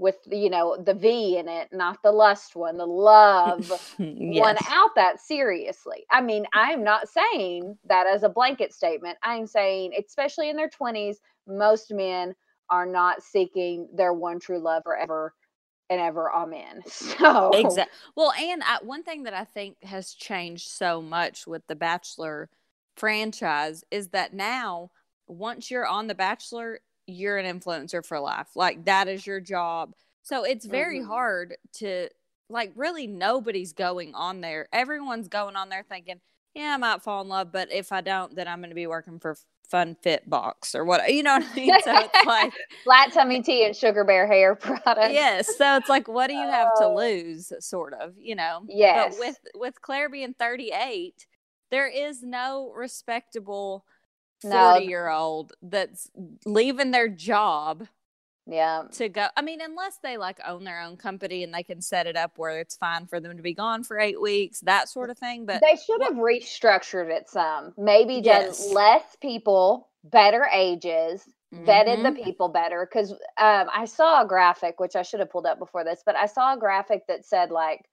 with 0.00 0.16
you 0.30 0.50
know 0.50 0.76
the 0.76 0.95
v 0.95 1.37
in 1.37 1.49
it 1.49 1.69
not 1.73 2.02
the 2.02 2.11
lust 2.11 2.57
one 2.57 2.76
the 2.76 2.87
love 2.87 3.71
one 3.99 4.57
out 4.69 4.90
that 4.97 5.21
seriously. 5.21 6.04
I 6.11 6.21
mean 6.21 6.47
i'm 6.52 6.83
not 6.83 7.09
saying 7.09 7.76
that 7.87 8.07
as 8.07 8.23
a 8.23 8.28
blanket 8.28 8.73
statement. 8.73 9.19
I'm 9.23 9.47
saying 9.47 9.92
especially 9.99 10.50
in 10.50 10.57
their 10.57 10.71
20s 10.71 11.16
most 11.47 11.92
men 11.92 12.35
are 12.71 12.87
not 12.87 13.23
seeking 13.23 13.88
their 13.95 14.12
one 14.12 14.40
true 14.40 14.61
love 14.61 14.83
forever 14.85 15.35
and 15.90 16.00
ever 16.00 16.33
amen. 16.33 16.83
So 16.87 17.50
Exactly. 17.52 17.92
Well, 18.16 18.33
and 18.33 18.62
I, 18.62 18.78
one 18.83 19.02
thing 19.02 19.25
that 19.25 19.35
I 19.35 19.45
think 19.45 19.83
has 19.83 20.14
changed 20.14 20.69
so 20.69 21.02
much 21.02 21.47
with 21.47 21.66
the 21.66 21.75
Bachelor 21.75 22.49
franchise 22.97 23.85
is 23.90 24.09
that 24.09 24.33
now, 24.33 24.90
once 25.26 25.71
you're 25.71 25.87
on 25.87 26.07
the 26.07 26.14
Bachelor, 26.14 26.80
you're 27.12 27.38
an 27.38 27.46
influencer 27.60 28.04
for 28.04 28.18
life. 28.20 28.48
Like 28.56 28.84
that 28.86 29.08
is 29.08 29.26
your 29.26 29.40
job. 29.40 29.94
So 30.22 30.44
it's 30.44 30.66
very 30.66 31.00
Mhm. 31.00 31.06
hard 31.06 31.56
to 31.74 32.08
like. 32.48 32.72
Really, 32.76 33.06
nobody's 33.06 33.72
going 33.72 34.14
on 34.14 34.40
there. 34.40 34.68
Everyone's 34.72 35.28
going 35.28 35.56
on 35.56 35.68
there 35.70 35.82
thinking, 35.88 36.20
"Yeah, 36.54 36.74
I 36.74 36.76
might 36.76 37.02
fall 37.02 37.22
in 37.22 37.28
love, 37.28 37.52
but 37.52 37.72
if 37.72 37.92
I 37.92 38.00
don't, 38.00 38.34
then 38.34 38.46
I'm 38.48 38.60
going 38.60 38.70
to 38.70 38.74
be 38.74 38.86
working 38.86 39.18
for 39.18 39.36
Fun 39.68 39.96
Fit 40.02 40.28
Box 40.28 40.74
or 40.74 40.84
what." 40.84 41.12
You 41.12 41.22
know 41.22 41.34
what 41.38 41.44
I 41.50 41.54
mean? 41.54 41.80
So 41.82 41.92
it's 41.96 42.14
like. 42.26 42.52
flat 42.84 43.12
tummy 43.12 43.40
tea 43.42 43.64
and 43.64 43.74
sugar 43.74 44.04
bear 44.04 44.26
hair 44.26 44.54
products 44.56 45.12
yes 45.12 45.56
so 45.56 45.76
it's 45.76 45.88
like 45.88 46.06
what 46.08 46.26
do 46.28 46.34
you 46.34 46.46
have 46.48 46.68
to 46.78 46.84
Oh. 46.86 46.94
lose 46.94 47.52
sort 47.60 47.94
of 47.94 48.14
you 48.18 48.34
know 48.34 48.62
Yes. 48.68 49.16
but 49.16 49.20
with 49.26 49.38
with 49.54 49.80
claire 49.82 50.08
being 50.08 50.34
38 50.34 51.26
there 51.70 51.86
is 51.88 52.22
no 52.22 52.72
respectable 52.74 53.84
No. 54.42 54.73
40 54.75 54.87
year 54.87 55.09
old 55.09 55.52
that's 55.62 56.11
leaving 56.47 56.90
their 56.90 57.09
job 57.09 57.87
yeah 58.47 58.82
to 58.92 59.09
go 59.09 59.26
i 59.37 59.42
mean 59.42 59.61
unless 59.61 59.99
they 60.02 60.16
like 60.16 60.40
own 60.47 60.64
their 60.64 60.80
own 60.82 60.97
company 60.97 61.44
and 61.44 61.52
they 61.54 61.62
can 61.62 61.80
set 61.80 62.06
it 62.06 62.16
up 62.16 62.38
where 62.38 62.59
it's 62.61 62.76
fine 62.76 63.06
for 63.06 63.20
them 63.20 63.37
to 63.37 63.42
be 63.42 63.54
gone 63.54 63.85
for 63.85 63.99
eight 63.99 64.20
weeks 64.20 64.61
that 64.61 64.88
sort 64.88 65.11
of 65.11 65.18
thing 65.18 65.47
but 65.47 65.61
they 65.61 65.76
should 65.76 66.02
have 66.04 66.14
restructured 66.14 67.11
it 67.11 67.28
some 67.28 67.73
maybe 67.76 68.20
done 68.23 68.47
Yes. 68.47 68.73
less 68.73 69.16
people 69.20 69.88
better 70.04 70.47
ages 70.52 71.23
vetted 71.54 71.99
Mhm. 71.99 72.02
the 72.02 72.12
people 72.25 72.49
better 72.49 72.88
because 72.90 73.12
um, 73.12 73.68
i 73.75 73.85
saw 73.85 74.23
a 74.23 74.26
graphic 74.26 74.80
which 74.80 74.97
i 74.97 75.02
should 75.02 75.20
have 75.20 75.30
pulled 75.30 75.47
up 75.47 75.59
before 75.59 75.85
this 75.85 76.02
but 76.06 76.16
i 76.16 76.26
saw 76.26 76.54
a 76.54 76.59
graphic 76.59 77.06
that 77.09 77.25
said 77.26 77.50
like 77.50 77.85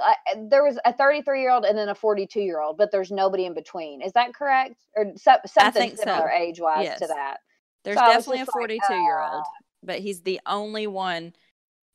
uh, 0.00 0.14
there 0.48 0.64
was 0.64 0.78
a 0.84 0.92
33 0.92 1.40
year 1.40 1.50
old 1.50 1.64
and 1.64 1.76
then 1.76 1.88
a 1.88 1.94
42 1.94 2.40
year 2.40 2.60
old 2.60 2.76
but 2.78 2.90
there's 2.90 3.10
nobody 3.10 3.44
in 3.46 3.54
between. 3.54 4.02
Is 4.02 4.12
that 4.12 4.34
correct? 4.34 4.76
Or 4.96 5.12
so, 5.16 5.36
something 5.46 5.72
think 5.72 5.96
so. 5.98 6.04
similar 6.04 6.30
age 6.30 6.60
wise 6.60 6.84
Yes. 6.84 6.98
to 7.00 7.06
that. 7.08 7.38
There's 7.84 7.98
so 7.98 8.06
definitely 8.06 8.38
a 8.38 8.44
just 8.46 8.56
like, 8.56 8.80
42 8.80 8.94
year 8.94 9.20
old 9.20 9.44
but 9.82 9.98
he's 9.98 10.22
the 10.22 10.40
only 10.46 10.86
one 10.86 11.34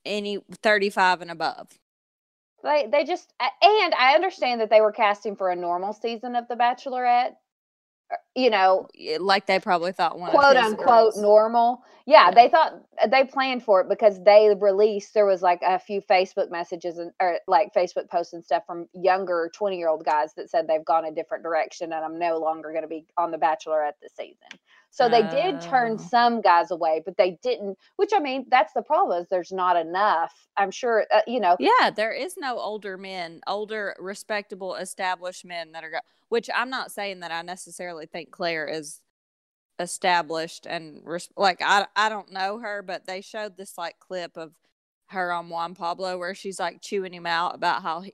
any 0.05 0.39
35 0.61 1.21
and 1.21 1.31
above. 1.31 1.67
They 2.63 2.87
they 2.91 3.03
just 3.03 3.31
and 3.39 3.93
i 3.93 4.13
understand 4.15 4.61
that 4.61 4.69
they 4.69 4.81
were 4.81 4.91
casting 4.91 5.35
for 5.35 5.51
a 5.51 5.55
normal 5.55 5.93
season 5.93 6.35
of 6.35 6.47
the 6.47 6.55
bachelorette 6.55 7.35
you 8.35 8.49
know 8.49 8.87
like 9.19 9.45
they 9.47 9.59
probably 9.59 9.91
thought 9.91 10.17
one 10.17 10.31
quote 10.31 10.55
unquote 10.55 11.13
girls. 11.13 11.21
normal. 11.21 11.83
Yeah, 12.05 12.29
Yeah. 12.29 12.31
they 12.35 12.49
thought 12.49 12.73
they 13.09 13.25
planned 13.25 13.63
for 13.63 13.81
it 13.81 13.89
because 13.89 14.23
they 14.23 14.55
released 14.59 15.13
there 15.13 15.25
was 15.25 15.41
like 15.41 15.59
a 15.61 15.77
few 15.77 16.01
Facebook 16.01 16.49
messages 16.49 16.97
and 16.99 17.11
or 17.21 17.39
like 17.47 17.73
Facebook 17.73 18.09
posts 18.09 18.31
and 18.33 18.43
stuff 18.45 18.63
from 18.65 18.87
younger 18.93 19.51
20 19.53 19.77
year 19.77 19.89
old 19.89 20.05
guys 20.05 20.33
that 20.35 20.49
said 20.49 20.67
they've 20.67 20.85
gone 20.85 21.03
a 21.05 21.11
different 21.11 21.43
direction 21.43 21.91
and 21.91 22.05
I'm 22.05 22.17
no 22.17 22.37
longer 22.37 22.69
going 22.69 22.83
to 22.83 22.87
be 22.87 23.05
on 23.17 23.31
the 23.31 23.37
Bachelorette 23.37 23.93
this 24.01 24.13
season. 24.15 24.37
So 24.89 25.07
they 25.09 25.21
did 25.21 25.61
turn 25.61 25.93
Oh. 25.99 26.03
some 26.09 26.41
guys 26.41 26.71
away, 26.71 27.03
but 27.05 27.17
they 27.17 27.37
didn't. 27.43 27.77
Which 27.97 28.11
I 28.15 28.19
mean, 28.19 28.45
that's 28.49 28.73
the 28.73 28.81
problem 28.81 29.21
is 29.21 29.27
there's 29.29 29.51
not 29.51 29.75
enough. 29.77 30.33
I'm 30.57 30.71
sure 30.71 31.05
uh, 31.13 31.21
you 31.27 31.39
know. 31.39 31.55
Yeah, 31.59 31.91
there 31.91 32.11
is 32.13 32.35
no 32.37 32.57
older 32.59 32.97
men, 32.97 33.41
older, 33.45 33.95
respectable, 33.99 34.75
established 34.75 35.45
men 35.45 35.71
that 35.73 35.83
are 35.83 35.91
go- 35.91 35.99
which 36.29 36.49
I'm 36.55 36.69
not 36.71 36.91
saying 36.91 37.19
that 37.19 37.31
I 37.31 37.41
necessarily 37.43 38.05
think 38.07 38.31
Claire 38.31 38.67
is 38.67 39.01
established 39.79 40.65
and 40.65 41.01
res- 41.05 41.29
like 41.37 41.61
I 41.61 41.85
I 41.95 42.09
don't 42.09 42.31
know 42.31 42.57
her, 42.59 42.81
but 42.81 43.05
they 43.05 43.21
showed 43.21 43.57
this 43.57 43.77
like 43.77 43.99
clip 43.99 44.35
of 44.37 44.53
her 45.07 45.31
on 45.31 45.49
Juan 45.49 45.75
Pablo 45.75 46.17
where 46.17 46.33
she's 46.35 46.59
like 46.59 46.81
chewing 46.81 47.13
him 47.13 47.25
out 47.25 47.55
about 47.55 47.81
how 47.83 48.01
he, 48.01 48.13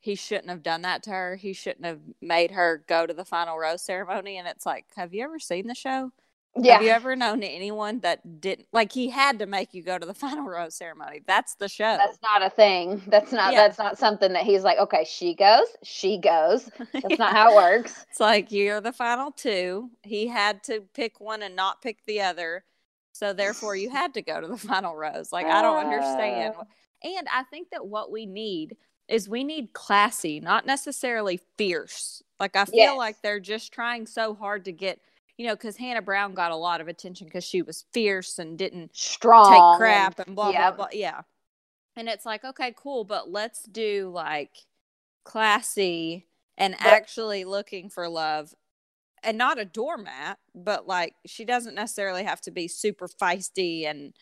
he 0.00 0.14
shouldn't 0.14 0.48
have 0.48 0.62
done 0.62 0.82
that 0.82 1.02
to 1.04 1.10
her. 1.10 1.36
He 1.36 1.52
shouldn't 1.52 1.84
have 1.84 2.00
made 2.20 2.50
her 2.52 2.82
go 2.88 3.06
to 3.06 3.14
the 3.14 3.24
final 3.24 3.58
rose 3.58 3.82
ceremony 3.82 4.38
and 4.38 4.48
it's 4.48 4.66
like, 4.66 4.86
have 4.96 5.14
you 5.14 5.22
ever 5.24 5.38
seen 5.38 5.66
the 5.66 5.74
show? 5.74 6.10
Yeah, 6.56 6.74
Have 6.74 6.82
you 6.82 6.88
ever 6.88 7.14
known 7.14 7.44
anyone 7.44 8.00
that 8.00 8.40
didn't 8.40 8.66
like 8.72 8.90
he 8.90 9.08
had 9.08 9.38
to 9.38 9.46
make 9.46 9.72
you 9.72 9.84
go 9.84 9.98
to 9.98 10.04
the 10.06 10.14
final 10.26 10.44
rose 10.44 10.74
ceremony? 10.74 11.22
That's 11.26 11.54
the 11.54 11.68
show. 11.68 11.96
that's 11.96 12.18
not 12.22 12.42
a 12.42 12.50
thing. 12.50 13.02
That's 13.06 13.30
not. 13.30 13.52
Yeah. 13.52 13.68
That's 13.68 13.78
not 13.78 13.98
something 13.98 14.32
that 14.32 14.42
he's 14.42 14.64
like. 14.64 14.78
Okay, 14.78 15.04
she 15.08 15.34
goes. 15.34 15.68
She 15.84 16.18
goes. 16.18 16.68
That's 16.92 17.18
not 17.18 17.32
how 17.32 17.52
it 17.52 17.54
works. 17.56 18.04
It's 18.10 18.18
like 18.18 18.50
you're 18.50 18.80
the 18.80 18.92
final 18.92 19.30
two. 19.30 19.90
He 20.02 20.26
had 20.26 20.64
to 20.64 20.80
pick 20.92 21.20
one 21.20 21.42
and 21.42 21.54
not 21.54 21.82
pick 21.82 22.04
the 22.04 22.20
other. 22.22 22.64
So 23.12 23.32
therefore 23.32 23.76
you 23.76 23.88
had 24.00 24.14
to 24.14 24.22
go 24.22 24.40
to 24.40 24.48
the 24.48 24.56
final 24.56 24.96
rose. 24.96 25.30
Like 25.32 25.46
I 25.46 25.62
don't 25.62 25.84
understand. 25.84 26.54
Uh. 26.58 26.64
And 27.04 27.28
I 27.32 27.44
think 27.44 27.70
that 27.70 27.86
what 27.86 28.10
we 28.10 28.26
need 28.26 28.76
is 29.10 29.28
we 29.28 29.44
need 29.44 29.72
classy, 29.72 30.40
not 30.40 30.64
necessarily 30.66 31.40
fierce. 31.58 32.22
Like 32.38 32.56
I 32.56 32.64
feel 32.64 32.76
Yes. 32.76 32.96
like 32.96 33.20
they're 33.22 33.40
just 33.40 33.72
trying 33.72 34.06
so 34.06 34.34
hard 34.34 34.64
to 34.66 34.72
get, 34.72 35.00
you 35.36 35.46
know, 35.46 35.54
because 35.54 35.76
Hannah 35.76 36.00
Brown 36.02 36.32
got 36.32 36.52
a 36.52 36.56
lot 36.56 36.80
of 36.80 36.88
attention 36.88 37.26
because 37.26 37.44
she 37.44 37.60
was 37.62 37.84
fierce 37.92 38.38
and 38.38 38.56
didn't 38.56 38.96
Strong. 38.96 39.52
take 39.52 39.78
crap 39.78 40.18
and 40.20 40.34
blah 40.36 40.50
yeah. 40.50 40.70
blah 40.70 40.86
blah. 40.86 40.88
Yeah. 40.92 41.22
And 41.96 42.08
it's 42.08 42.24
like, 42.24 42.44
okay, 42.44 42.72
cool, 42.76 43.04
but 43.04 43.30
let's 43.30 43.64
do 43.64 44.10
like 44.14 44.56
classy 45.24 46.26
and 46.56 46.74
But- 46.78 46.86
actually 46.86 47.44
looking 47.44 47.90
for 47.90 48.08
love 48.08 48.54
and 49.22 49.36
not 49.36 49.58
a 49.58 49.64
doormat, 49.64 50.38
but 50.54 50.86
like 50.86 51.14
she 51.26 51.44
doesn't 51.44 51.74
necessarily 51.74 52.24
have 52.24 52.40
to 52.42 52.50
be 52.50 52.68
super 52.68 53.06
feisty 53.08 53.84
and 53.86 54.14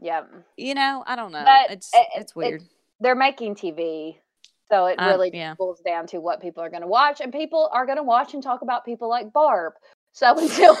Yeah. 0.00 0.24
you 0.56 0.74
know, 0.74 1.04
I 1.06 1.16
don't 1.16 1.32
know. 1.32 1.44
But 1.44 1.70
it's 1.72 1.90
it- 1.94 2.06
it's 2.16 2.32
it- 2.32 2.36
weird. 2.36 2.62
They're 3.00 3.14
making 3.14 3.56
TV. 3.56 4.18
So 4.70 4.86
it 4.86 4.98
Um, 4.98 5.08
really 5.08 5.30
yeah. 5.32 5.54
boils 5.58 5.80
down 5.80 6.06
to 6.08 6.18
what 6.20 6.40
people 6.42 6.62
are 6.62 6.70
going 6.70 6.82
to 6.82 6.88
watch, 6.88 7.20
and 7.20 7.32
people 7.32 7.70
are 7.72 7.86
going 7.86 7.98
to 7.98 8.02
watch 8.04 8.34
and 8.34 8.42
talk 8.42 8.62
about 8.62 8.84
people 8.84 9.08
like 9.08 9.32
Barb. 9.32 9.74
So 10.12 10.36
until 10.38 10.76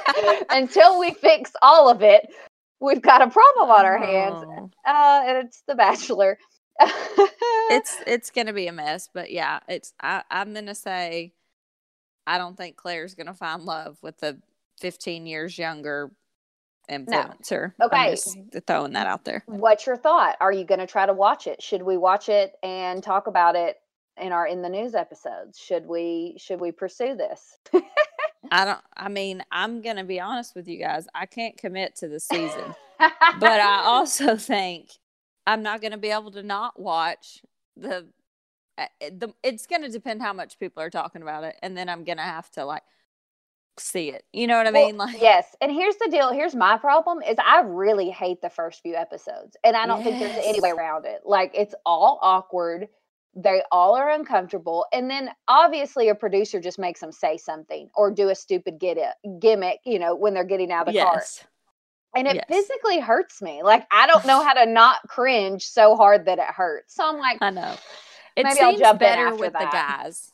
until 0.50 0.98
we 0.98 1.12
fix 1.14 1.52
all 1.62 1.88
of 1.90 2.02
it, 2.02 2.26
we've 2.80 3.02
got 3.02 3.22
a 3.22 3.30
problem 3.30 3.70
on 3.70 3.84
our 3.86 3.98
hands, 3.98 4.42
Oh. 4.42 4.70
uh, 4.86 5.22
and 5.26 5.46
it's 5.48 5.62
The 5.68 5.74
Bachelor. 5.76 6.38
it's 7.70 7.98
it's 8.06 8.30
gonna 8.30 8.52
be 8.52 8.66
a 8.68 8.72
mess, 8.72 9.08
but 9.12 9.30
yeah, 9.32 9.60
it's 9.68 9.92
I, 10.00 10.22
I'm 10.30 10.54
gonna 10.54 10.74
say 10.74 11.34
I 12.26 12.38
don't 12.38 12.56
think 12.56 12.76
Claire's 12.76 13.14
gonna 13.14 13.34
find 13.34 13.64
love 13.64 13.98
with 14.02 14.18
the 14.18 14.40
15 14.80 15.26
years 15.26 15.58
younger 15.58 16.12
influencer. 16.90 17.72
Okay. 17.80 17.96
I'm 17.96 18.10
just 18.12 18.36
throwing 18.66 18.92
that 18.94 19.06
out 19.06 19.24
there. 19.24 19.42
What's 19.46 19.86
your 19.86 19.96
thought? 19.96 20.36
Are 20.40 20.52
you 20.52 20.64
going 20.64 20.80
to 20.80 20.86
try 20.86 21.06
to 21.06 21.12
watch 21.12 21.46
it? 21.46 21.62
Should 21.62 21.82
we 21.82 21.96
watch 21.96 22.28
it 22.28 22.54
and 22.62 23.02
talk 23.02 23.26
about 23.26 23.56
it 23.56 23.76
in 24.20 24.32
our 24.32 24.46
in 24.46 24.60
the 24.62 24.68
news 24.68 24.94
episodes? 24.94 25.58
Should 25.58 25.86
we 25.86 26.34
should 26.38 26.60
we 26.60 26.72
pursue 26.72 27.14
this? 27.16 27.56
I 28.50 28.64
don't. 28.64 28.80
I 28.96 29.08
mean, 29.08 29.42
I'm 29.52 29.80
gonna 29.82 30.04
be 30.04 30.18
honest 30.20 30.54
with 30.54 30.66
you 30.66 30.78
guys. 30.78 31.06
I 31.14 31.26
can't 31.26 31.56
commit 31.56 31.94
to 31.96 32.08
the 32.08 32.18
season, 32.18 32.74
but 32.98 33.60
I 33.60 33.82
also 33.84 34.36
think 34.36 34.90
I'm 35.46 35.62
not 35.62 35.80
gonna 35.80 35.98
be 35.98 36.10
able 36.10 36.30
to 36.32 36.42
not 36.42 36.78
watch 36.80 37.42
the. 37.76 38.08
uh, 38.78 38.86
The 39.00 39.32
it's 39.42 39.66
gonna 39.66 39.88
depend 39.90 40.22
how 40.22 40.32
much 40.32 40.58
people 40.58 40.82
are 40.82 40.90
talking 40.90 41.22
about 41.22 41.44
it, 41.44 41.56
and 41.62 41.76
then 41.76 41.88
I'm 41.88 42.02
gonna 42.04 42.22
have 42.22 42.50
to 42.52 42.64
like 42.64 42.82
see 43.80 44.10
it. 44.10 44.24
You 44.32 44.46
know 44.46 44.58
what 44.58 44.66
I 44.68 44.72
Well, 44.72 44.90
mean? 44.90 44.96
Like 44.98 45.16
yes. 45.20 45.56
And 45.60 45.72
here's 45.72 45.96
the 45.96 46.08
deal. 46.10 46.32
Here's 46.32 46.54
my 46.54 46.78
problem 46.78 47.22
is 47.22 47.36
I 47.44 47.62
really 47.62 48.10
hate 48.10 48.42
the 48.42 48.50
first 48.50 48.82
few 48.82 48.94
episodes. 48.96 49.56
And 49.64 49.76
I 49.76 49.86
don't 49.86 50.02
think 50.04 50.18
there's 50.18 50.36
any 50.36 50.60
way 50.60 50.70
around 50.70 51.06
it. 51.06 51.22
Like 51.24 51.52
it's 51.54 51.74
all 51.86 52.18
awkward. 52.22 52.88
They 53.36 53.62
all 53.72 53.96
are 53.96 54.10
uncomfortable. 54.10 54.86
And 54.92 55.10
then 55.10 55.30
obviously 55.48 56.08
a 56.08 56.14
producer 56.14 56.60
just 56.60 56.78
makes 56.78 57.00
them 57.00 57.12
say 57.12 57.36
something 57.38 57.90
or 57.94 58.10
do 58.12 58.30
a 58.30 58.34
stupid 58.34 58.78
get 58.80 58.98
it 58.98 59.40
gimmick, 59.40 59.80
you 59.86 59.98
know, 59.98 60.16
when 60.16 60.34
they're 60.34 60.44
getting 60.44 60.72
out 60.72 60.88
of 60.88 60.94
the 60.94 60.98
car. 60.98 61.28
And 62.16 62.28
it 62.28 62.36
yes. 62.36 62.46
physically 62.48 63.00
hurts 63.00 63.42
me. 63.42 63.62
Like 63.62 63.86
I 63.90 64.06
don't 64.06 64.26
know 64.26 64.42
how 64.42 64.54
to 64.54 64.66
not 64.66 64.98
cringe 65.08 65.64
so 65.66 65.96
hard 65.96 66.26
that 66.26 66.38
it 66.38 66.46
hurts. 66.46 66.94
So 66.96 67.08
I'm 67.08 67.18
like, 67.18 67.40
I 67.40 67.50
know. 67.50 67.80
It 68.36 68.44
Maybe 68.44 68.60
I'll 68.60 68.72
seems 68.72 68.78
jump 68.78 69.02
in 69.02 69.18
better 69.18 69.34
with 69.36 69.58
the 69.58 69.66
guys. 69.66 70.32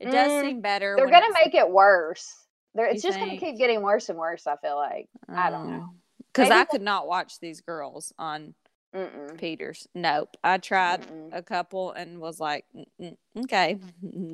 It 0.00 0.10
does 0.10 0.34
Mm, 0.34 0.40
seem 0.40 0.60
better. 0.62 0.96
they're 0.96 1.06
when 1.06 1.12
gonna 1.12 1.32
make 1.44 1.54
it 1.54 1.70
worse. 1.70 2.34
They're, 2.74 2.86
it's 2.86 3.02
You 3.02 3.10
just 3.10 3.20
gonna 3.20 3.38
keep 3.38 3.58
getting 3.58 3.82
worse 3.82 4.08
and 4.08 4.18
worse, 4.18 4.46
I 4.46 4.56
feel 4.56 4.76
like. 4.76 5.08
I 5.28 5.50
don't 5.50 5.70
know. 5.70 5.90
Because 6.32 6.50
I 6.50 6.64
could 6.64 6.82
not 6.82 7.06
watch 7.08 7.40
these 7.40 7.60
girls 7.60 8.12
on 8.18 8.54
Mm-mm. 8.94 9.36
Peters. 9.36 9.86
Nope. 9.94 10.36
I 10.42 10.58
tried 10.58 11.02
Mm-mm. 11.02 11.30
a 11.32 11.42
couple 11.42 11.92
and 11.92 12.20
was 12.20 12.40
like, 12.40 12.64
"Mm, 12.74 12.86
mm, 13.00 13.16
okay. 13.44 13.78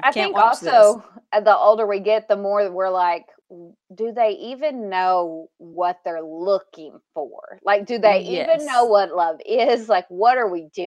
I 0.02 0.12
can't 0.12 0.14
think 0.14 0.36
watch 0.36 0.60
this." 0.60 0.72
also 0.72 1.04
uh, 1.32 1.40
the 1.40 1.56
older 1.56 1.86
we 1.86 2.00
get, 2.00 2.28
the 2.28 2.36
more 2.36 2.70
we're 2.70 2.90
like, 2.90 3.26
do 3.94 4.12
they 4.12 4.30
even 4.30 4.88
know 4.88 5.48
what 5.58 5.98
they're 6.04 6.22
looking 6.22 6.98
for? 7.14 7.58
Like, 7.64 7.86
do 7.86 7.98
they 7.98 8.20
even 8.20 8.66
know 8.66 8.84
what 8.84 9.14
love 9.14 9.40
is? 9.44 9.88
Like, 9.88 10.06
what 10.08 10.38
are 10.38 10.48
we 10.48 10.68
doing? 10.74 10.86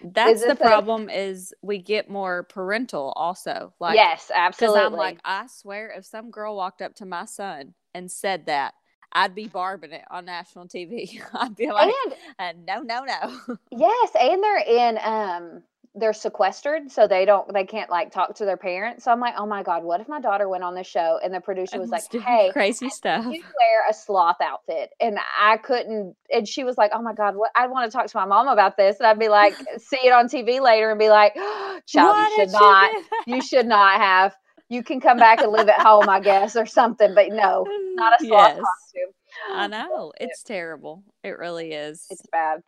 That's 0.00 0.44
the 0.44 0.56
this 0.56 0.60
a- 0.60 0.84
problem 0.84 1.10
is 1.10 1.54
we 1.62 1.78
get 1.80 2.10
more 2.10 2.44
parental 2.44 3.12
also. 3.16 3.74
Like 3.80 4.04
yes, 4.04 4.30
absolutely. 4.34 4.84
I'm 4.84 4.96
like, 4.96 5.18
I 5.24 5.46
swear, 5.48 5.92
if 5.96 6.06
some 6.06 6.30
girl 6.30 6.56
walked 6.56 6.82
up 6.82 6.94
to 6.96 7.06
my 7.06 7.26
son 7.26 7.74
and 7.94 8.10
said 8.10 8.46
that, 8.46 8.74
I'd 9.12 9.34
be 9.34 9.48
barbing 9.48 9.92
it 9.92 10.04
on 10.10 10.26
national 10.26 10.68
TV. 10.68 11.20
I'd 11.34 11.56
be 11.56 11.72
like, 11.72 11.98
and 12.38 12.68
uh, 12.70 12.80
no, 12.82 13.04
no, 13.04 13.04
no. 13.06 13.56
yes, 13.72 14.10
and 14.20 14.42
they're 14.42 14.58
in 14.66 14.98
um 15.02 15.62
they're 15.94 16.14
sequestered 16.14 16.90
so 16.90 17.06
they 17.06 17.26
don't 17.26 17.52
they 17.52 17.64
can't 17.64 17.90
like 17.90 18.10
talk 18.10 18.34
to 18.36 18.44
their 18.46 18.56
parents. 18.56 19.04
So 19.04 19.12
I'm 19.12 19.20
like, 19.20 19.34
oh 19.36 19.44
my 19.46 19.62
God, 19.62 19.84
what 19.84 20.00
if 20.00 20.08
my 20.08 20.20
daughter 20.20 20.48
went 20.48 20.64
on 20.64 20.74
the 20.74 20.82
show 20.84 21.18
and 21.22 21.34
the 21.34 21.40
producer 21.40 21.78
was 21.78 21.90
like, 21.90 22.04
Hey, 22.24 22.50
crazy 22.52 22.88
stuff. 22.88 23.24
you 23.26 23.42
wear 23.42 23.90
a 23.90 23.92
sloth 23.94 24.40
outfit 24.40 24.90
and 25.00 25.18
i 25.38 25.56
couldn't 25.58 26.14
and 26.32 26.48
she 26.48 26.64
was 26.64 26.78
like 26.78 26.90
oh 26.94 27.02
my 27.02 27.12
god 27.12 27.36
what 27.36 27.50
i 27.56 27.66
want 27.66 27.90
to 27.90 27.94
talk 27.96 28.06
to 28.06 28.16
my 28.16 28.24
mom 28.24 28.48
about 28.48 28.76
this 28.76 28.98
and 28.98 29.06
i'd 29.06 29.18
be 29.18 29.28
like 29.28 29.54
see 29.78 29.98
it 30.04 30.12
on 30.12 30.26
tv 30.28 30.60
later 30.60 30.90
and 30.90 30.98
be 30.98 31.08
like 31.10 31.34
child 31.86 32.16
Why 32.16 32.28
you 32.30 32.36
should 32.44 32.52
not 32.52 32.90
that? 32.90 33.02
you 33.26 33.42
should 33.42 33.66
not 33.66 34.00
have 34.00 34.34
you 34.68 34.82
can 34.82 35.00
come 35.00 35.18
back 35.18 35.40
and 35.40 35.52
live 35.52 35.68
at 35.68 35.80
home 35.80 36.08
i 36.08 36.20
guess 36.20 36.56
or 36.56 36.64
something 36.66 37.14
but 37.14 37.28
no 37.30 37.66
not 37.94 38.14
a 38.20 38.24
sloth 38.24 38.48
Yes. 38.56 38.58
costume 38.58 39.14
I 39.54 39.66
know. 39.66 40.12
It's 40.20 40.42
terrible. 40.42 41.02
It 41.24 41.38
really 41.38 41.72
is. 41.72 42.06
it's 42.10 42.22
bad 42.30 42.62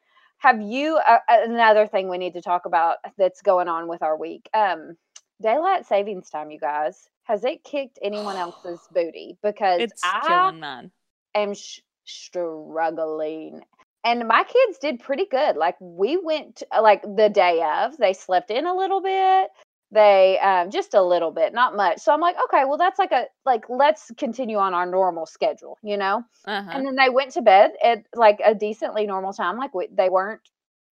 have 0.44 0.60
you 0.60 0.96
uh, 0.96 1.18
another 1.28 1.86
thing 1.86 2.08
we 2.08 2.18
need 2.18 2.34
to 2.34 2.42
talk 2.42 2.66
about 2.66 2.98
that's 3.18 3.40
going 3.42 3.66
on 3.68 3.88
with 3.88 4.02
our 4.02 4.16
week 4.16 4.48
um 4.54 4.96
daylight 5.42 5.86
savings 5.86 6.28
time 6.30 6.50
you 6.50 6.60
guys 6.60 7.08
has 7.24 7.44
it 7.44 7.64
kicked 7.64 7.98
anyone 8.02 8.36
else's 8.36 8.86
booty 8.94 9.36
because 9.42 9.80
It's 9.80 10.02
i 10.04 10.20
killing 10.28 10.60
mine. 10.60 10.90
am 11.34 11.54
sh- 11.54 11.80
struggling. 12.04 13.62
And 14.04 14.28
my 14.28 14.44
kids 14.44 14.78
did 14.78 15.00
pretty 15.00 15.24
good. 15.24 15.56
Like 15.56 15.76
we 15.80 16.18
went 16.18 16.56
to, 16.56 16.66
like 16.82 17.00
the 17.02 17.30
day 17.30 17.62
of, 17.62 17.96
they 17.96 18.12
slept 18.12 18.50
in 18.50 18.66
a 18.66 18.76
little 18.76 19.00
bit. 19.00 19.48
They 19.94 20.38
um 20.40 20.70
just 20.70 20.94
a 20.94 21.02
little 21.02 21.32
bit, 21.32 21.54
not 21.54 21.76
much. 21.76 22.00
So 22.00 22.12
I'm 22.12 22.20
like, 22.20 22.36
okay, 22.46 22.64
well 22.66 22.78
that's 22.78 22.98
like 23.00 23.12
a 23.12 23.26
like 23.46 23.64
let's 23.70 24.12
continue 24.18 24.58
on 24.58 24.74
our 24.74 24.86
normal 24.86 25.26
schedule, 25.26 25.78
you 25.82 25.96
know? 25.98 26.24
Uh-huh. 26.46 26.82
And 26.82 26.86
then 26.86 26.96
they 26.96 27.10
went 27.10 27.32
to 27.32 27.42
bed 27.42 27.72
at 27.84 28.04
like 28.14 28.40
a 28.44 28.54
decently 28.54 29.06
normal 29.06 29.32
time. 29.32 29.58
Like 29.58 29.74
we, 29.74 29.88
they 29.92 30.10
weren't 30.10 30.42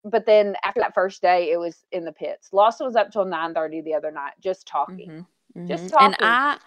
but 0.05 0.25
then 0.25 0.55
after 0.63 0.81
that 0.81 0.93
first 0.95 1.21
day 1.21 1.51
it 1.51 1.58
was 1.58 1.86
in 1.91 2.05
the 2.05 2.13
pits. 2.13 2.53
Lawson 2.53 2.86
was 2.88 2.95
up 2.95 3.12
till 3.12 3.25
9:30 3.25 3.81
the 3.81 3.95
other 3.95 4.12
night 4.12 4.34
just 4.41 4.67
talking. 4.67 5.12
Mhm, 5.12 5.25
Just 5.67 5.89
mhm. 5.89 5.93
And 5.99 6.15
talking. 6.15 6.19
I, 6.19 6.60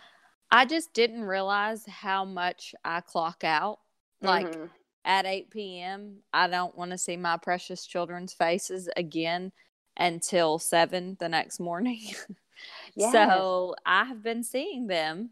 I 0.50 0.64
just 0.66 0.92
didn't 0.94 1.24
realize 1.24 1.86
how 1.86 2.24
much 2.24 2.74
I 2.84 3.00
clock 3.00 3.44
out. 3.44 3.80
Like 4.22 4.58
Mhm. 4.58 4.70
at 5.04 5.26
8 5.26 5.80
p.m., 5.80 6.22
I 6.32 6.48
don't 6.48 6.76
want 6.76 6.92
to 6.92 6.98
see 6.98 7.16
my 7.16 7.36
precious 7.36 7.86
children's 7.86 8.34
faces 8.34 8.88
again 8.96 9.52
until 9.98 10.58
7 10.58 11.16
the 11.20 11.28
next 11.28 11.60
morning. 11.60 12.00
Yes. 12.96 13.12
So 13.12 13.76
I 13.86 14.02
have 14.02 14.20
been 14.24 14.42
seeing 14.42 14.88
them 14.88 15.30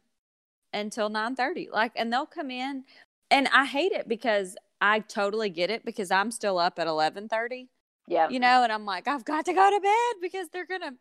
until 0.72 1.10
9:30. 1.10 1.72
Like 1.72 1.90
and 1.96 2.12
they'll 2.12 2.24
come 2.24 2.52
in 2.52 2.84
and 3.32 3.48
I 3.52 3.64
hate 3.64 3.90
it 3.90 4.06
because 4.06 4.56
I 4.80 5.00
totally 5.00 5.50
get 5.50 5.68
it 5.68 5.84
because 5.84 6.12
I'm 6.12 6.30
still 6.30 6.56
up 6.56 6.78
at 6.78 6.86
11:30 6.86 7.66
yeah. 8.06 8.28
you 8.28 8.38
know, 8.38 8.62
and 8.62 8.72
I'm 8.72 8.84
like, 8.84 9.08
I've 9.08 9.24
got 9.24 9.44
to 9.46 9.52
go 9.52 9.70
to 9.70 9.80
bed 9.80 10.20
because 10.20 10.48
they're 10.52 10.66
gonna 10.66 10.94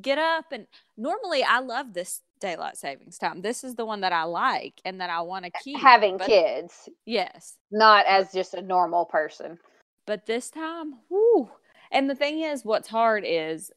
get 0.00 0.18
up. 0.18 0.46
And 0.52 0.66
normally, 0.96 1.42
I 1.42 1.60
love 1.60 1.92
this 1.92 2.22
daylight 2.40 2.76
savings 2.76 3.18
time. 3.18 3.42
This 3.42 3.64
is 3.64 3.74
the 3.74 3.84
one 3.84 4.00
that 4.02 4.12
I 4.12 4.24
like 4.24 4.80
and 4.84 5.00
that 5.00 5.10
I 5.10 5.20
want 5.22 5.44
to 5.46 5.50
keep. 5.62 5.78
Having 5.78 6.18
but- 6.18 6.26
kids, 6.26 6.88
yes, 7.04 7.56
not 7.70 8.06
as 8.06 8.32
just 8.32 8.54
a 8.54 8.62
normal 8.62 9.04
person. 9.04 9.58
but 10.06 10.26
this 10.26 10.50
time, 10.50 10.94
whoo. 11.08 11.50
And 11.94 12.10
the 12.10 12.14
thing 12.14 12.40
is, 12.40 12.64
what's 12.64 12.88
hard 12.88 13.24
is 13.26 13.70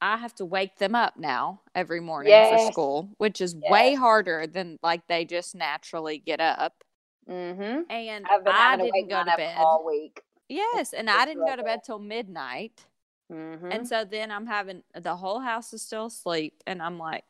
I 0.00 0.16
have 0.16 0.34
to 0.36 0.44
wake 0.44 0.78
them 0.78 0.94
up 0.94 1.16
now 1.16 1.60
every 1.74 2.00
morning 2.00 2.32
for 2.32 2.70
school, 2.70 3.10
which 3.18 3.40
is 3.40 3.56
way 3.68 3.94
harder 3.94 4.46
than 4.46 4.78
like 4.82 5.06
they 5.08 5.24
just 5.24 5.54
naturally 5.54 6.18
get 6.18 6.40
up. 6.40 6.84
Mm-hmm. 7.28 7.90
And 7.90 8.26
I 8.30 8.76
didn't 8.76 9.08
go 9.08 9.24
to 9.24 9.34
bed. 9.36 9.56
all 9.58 9.84
week. 9.84 10.22
Yes, 10.48 10.94
and 10.94 11.08
it's 11.08 11.18
I 11.18 11.26
didn't 11.26 11.44
go 11.44 11.56
to 11.56 11.62
bed 11.62 11.80
till 11.84 11.98
midnight. 11.98 12.84
Mm-hmm. 13.30 13.70
And 13.70 13.86
so 13.86 14.04
then 14.04 14.30
I'm 14.30 14.46
having 14.46 14.82
the 14.94 15.16
whole 15.16 15.40
house 15.40 15.72
is 15.74 15.82
still 15.82 16.06
asleep, 16.06 16.62
and 16.66 16.80
I'm 16.80 16.98
like, 16.98 17.24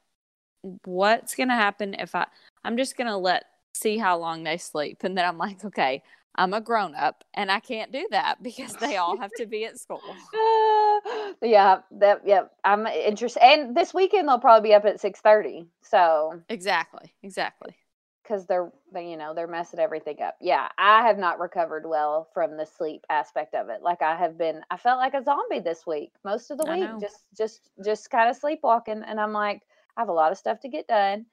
what's 0.85 1.35
gonna 1.35 1.57
happen 1.57 1.95
if 1.95 2.15
I? 2.15 2.27
I'm 2.65 2.77
just 2.77 2.97
gonna 2.97 3.19
let 3.19 3.47
see 3.75 3.99
how 3.99 4.19
long 4.19 4.45
they 4.45 4.59
sleep, 4.59 5.03
and 5.05 5.17
then 5.17 5.25
I'm 5.25 5.39
like, 5.39 5.65
okay, 5.65 6.03
I'm 6.39 6.55
a 6.55 6.61
grown 6.63 6.95
up, 6.95 7.25
and 7.35 7.51
I 7.53 7.61
can't 7.61 7.93
do 7.93 8.07
that 8.13 8.43
because 8.43 8.73
they 8.77 8.97
all 8.97 9.19
have 9.19 9.35
to 9.35 9.47
be 9.47 9.65
at 9.67 9.79
school. 9.79 10.03
Ah, 10.35 11.33
yeah, 11.43 11.81
that 11.93 12.23
yeah. 12.25 12.43
I'm 12.65 12.87
interested, 12.87 13.43
and 13.45 13.77
this 13.77 13.93
weekend 13.95 14.29
they'll 14.29 14.39
probably 14.39 14.71
be 14.71 14.75
up 14.75 14.85
at 14.87 15.01
six 15.01 15.21
thirty. 15.21 15.67
So 15.83 16.43
Exactly, 16.49 17.15
exactly. 17.23 17.77
because 18.23 18.47
they're 18.47 18.71
they, 18.93 19.11
you 19.11 19.17
know 19.17 19.35
they're 19.35 19.47
messing 19.47 19.81
everything 19.81 20.21
up. 20.23 20.37
Yeah, 20.41 20.69
I 20.79 21.03
have 21.07 21.19
not 21.19 21.41
recovered 21.41 21.87
well 21.87 22.29
from 22.35 22.57
the 22.57 22.67
sleep 22.67 23.05
aspect 23.11 23.55
of 23.55 23.69
it. 23.71 23.83
Like 23.83 24.03
I 24.03 24.17
have 24.17 24.39
been, 24.39 24.63
I 24.71 24.77
felt 24.77 24.99
like 24.99 25.15
a 25.15 25.23
zombie 25.25 25.61
this 25.61 25.87
week. 25.87 26.13
Most 26.25 26.51
of 26.51 26.59
the 26.59 26.65
I 26.67 26.79
week, 26.79 26.81
know. 26.81 26.99
just 27.01 27.25
just 27.37 27.71
just 27.85 28.11
kind 28.11 28.29
of 28.31 28.37
sleepwalking, 28.37 29.03
and 29.03 29.21
I'm 29.21 29.33
like, 29.33 29.63
I 29.97 30.01
have 30.03 30.09
a 30.09 30.13
lot 30.13 30.33
of 30.33 30.39
stuff 30.39 30.61
to 30.61 30.69
get 30.69 30.87
done. 30.87 31.27